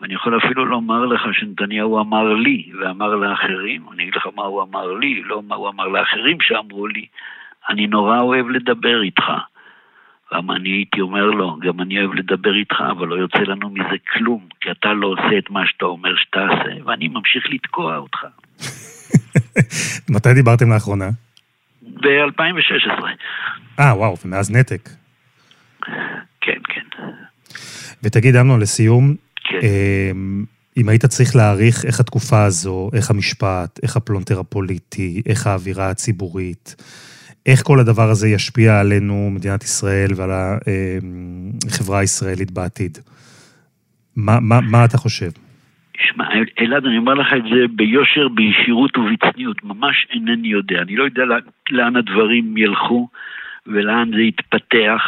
ואני 0.00 0.14
יכול 0.14 0.38
אפילו 0.38 0.64
לומר 0.64 1.06
לך 1.06 1.20
שנתניהו 1.32 2.00
אמר 2.00 2.34
לי 2.34 2.70
ואמר 2.80 3.14
לאחרים, 3.14 3.82
אני 3.92 4.02
אגיד 4.02 4.14
לך 4.16 4.26
מה 4.36 4.42
הוא 4.42 4.62
אמר 4.62 4.92
לי, 4.92 5.22
לא 5.22 5.42
מה 5.42 5.54
הוא 5.54 5.68
אמר 5.68 5.88
לאחרים 5.88 6.38
שאמרו 6.40 6.86
לי, 6.86 7.06
אני 7.68 7.86
נורא 7.86 8.20
אוהב 8.20 8.48
לדבר 8.48 9.02
איתך. 9.02 9.24
למה 10.32 10.56
אני 10.56 10.68
הייתי 10.68 11.00
אומר 11.00 11.24
לו, 11.24 11.58
גם 11.60 11.80
אני 11.80 11.98
אוהב 11.98 12.14
לדבר 12.14 12.54
איתך, 12.54 12.76
אבל 12.90 13.06
לא 13.06 13.14
יוצא 13.14 13.38
לנו 13.38 13.70
מזה 13.70 13.96
כלום, 14.12 14.46
כי 14.60 14.70
אתה 14.70 14.92
לא 14.92 15.06
עושה 15.06 15.38
את 15.38 15.50
מה 15.50 15.66
שאתה 15.66 15.84
אומר 15.84 16.16
שתעשה, 16.16 16.84
ואני 16.84 17.08
ממשיך 17.08 17.44
לתקוע 17.50 17.96
אותך. 17.96 18.18
מתי 20.14 20.34
דיברתם 20.34 20.72
לאחרונה? 20.72 21.08
ב-2016. 21.82 23.04
אה, 23.80 23.96
וואו, 23.96 24.16
ומאז 24.24 24.50
נתק. 24.50 24.88
כן, 26.40 26.58
כן. 26.64 27.06
ותגיד, 28.02 28.36
אמנון, 28.36 28.60
לסיום, 28.60 29.14
כן. 29.48 29.58
אמ, 29.62 30.44
אם 30.76 30.88
היית 30.88 31.06
צריך 31.06 31.36
להעריך 31.36 31.84
איך 31.84 32.00
התקופה 32.00 32.44
הזו, 32.44 32.90
איך 32.94 33.10
המשפט, 33.10 33.80
איך 33.82 33.96
הפלונטר 33.96 34.40
הפוליטי, 34.40 35.22
איך 35.26 35.46
האווירה 35.46 35.90
הציבורית, 35.90 36.76
איך 37.46 37.62
כל 37.62 37.80
הדבר 37.80 38.10
הזה 38.10 38.28
ישפיע 38.28 38.80
עלינו, 38.80 39.30
מדינת 39.30 39.64
ישראל, 39.64 40.10
ועל 40.16 40.30
החברה 41.66 41.98
הישראלית 41.98 42.50
בעתיד. 42.50 42.98
מה, 44.16 44.40
מה, 44.40 44.60
מה 44.60 44.84
אתה 44.84 44.98
חושב? 44.98 45.30
שמע, 45.98 46.24
אלעד, 46.60 46.84
אני 46.84 46.98
אומר 46.98 47.14
לך 47.14 47.26
את 47.36 47.42
זה 47.42 47.60
ביושר, 47.74 48.28
בישירות 48.28 48.98
ובצניעות. 48.98 49.64
ממש 49.64 50.06
אינני 50.12 50.48
יודע. 50.48 50.82
אני 50.82 50.96
לא 50.96 51.04
יודע 51.04 51.22
לאן 51.70 51.96
הדברים 51.96 52.56
ילכו 52.56 53.08
ולאן 53.66 54.10
זה 54.14 54.20
יתפתח. 54.22 55.02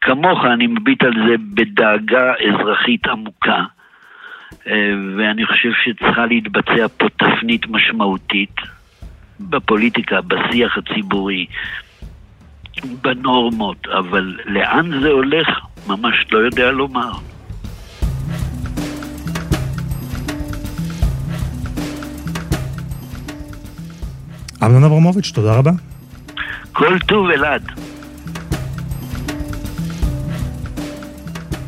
כמוך 0.00 0.44
אני 0.54 0.66
מביט 0.66 1.02
על 1.02 1.12
זה 1.28 1.34
בדאגה 1.54 2.32
אזרחית 2.48 3.06
עמוקה, 3.06 3.64
אה, 4.66 4.92
ואני 5.18 5.46
חושב 5.46 5.70
שצריכה 5.84 6.26
להתבצע 6.26 6.86
פה 6.96 7.06
תפנית 7.16 7.66
משמעותית 7.68 8.54
בפוליטיקה, 9.40 10.20
בשיח 10.20 10.78
הציבורי, 10.78 11.46
בנורמות, 13.02 13.86
אבל 13.86 14.38
לאן 14.46 15.00
זה 15.00 15.08
הולך, 15.08 15.48
ממש 15.86 16.26
לא 16.32 16.38
יודע 16.38 16.70
לומר. 16.70 17.12
אמנון 24.64 24.84
אברמוביץ', 24.84 25.30
תודה 25.34 25.58
רבה. 25.58 25.70
כל 26.72 26.98
טוב 26.98 27.30
אלעד. 27.30 27.93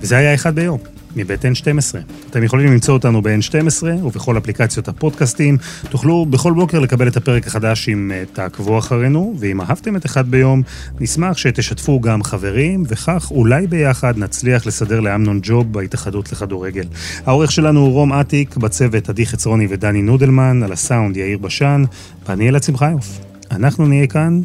וזה 0.06 0.16
היה 0.16 0.34
אחד 0.34 0.54
ביום, 0.54 0.78
מבית 1.16 1.44
N12. 1.44 1.96
אתם 2.30 2.42
יכולים 2.42 2.72
למצוא 2.72 2.94
אותנו 2.94 3.22
ב-N12 3.22 3.84
ובכל 4.04 4.38
אפליקציות 4.38 4.88
הפודקאסטים. 4.88 5.56
תוכלו 5.90 6.26
בכל 6.26 6.52
בוקר 6.52 6.78
לקבל 6.78 7.08
את 7.08 7.16
הפרק 7.16 7.46
החדש 7.46 7.88
אם 7.88 8.12
אה, 8.14 8.24
תעקבו 8.32 8.78
אחרינו, 8.78 9.34
ואם 9.38 9.60
אהבתם 9.60 9.96
את 9.96 10.06
אחד 10.06 10.30
ביום, 10.30 10.62
נשמח 11.00 11.36
שתשתפו 11.36 12.00
גם 12.00 12.22
חברים, 12.22 12.82
וכך 12.88 13.30
אולי 13.30 13.66
ביחד 13.66 14.18
נצליח 14.18 14.66
לסדר 14.66 15.00
לאמנון 15.00 15.40
ג'וב 15.42 15.72
בהתאחדות 15.72 16.32
לכדורגל. 16.32 16.84
העורך 17.24 17.52
שלנו 17.52 17.80
הוא 17.80 17.92
רום 17.92 18.12
אטיק, 18.12 18.56
בצוות 18.56 19.08
עדי 19.08 19.26
חצרוני 19.26 19.66
ודני 19.70 20.02
נודלמן, 20.02 20.62
על 20.62 20.72
הסאונד 20.72 21.16
יאיר 21.16 21.38
בשן, 21.38 21.84
ואני 22.28 22.48
אלעד 22.48 22.62
שמחיוף. 22.62 23.18
אנחנו 23.50 23.86
נהיה 23.86 24.06
כאן 24.06 24.40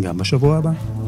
גם 0.00 0.18
בשבוע 0.18 0.56
הבא. 0.56 1.05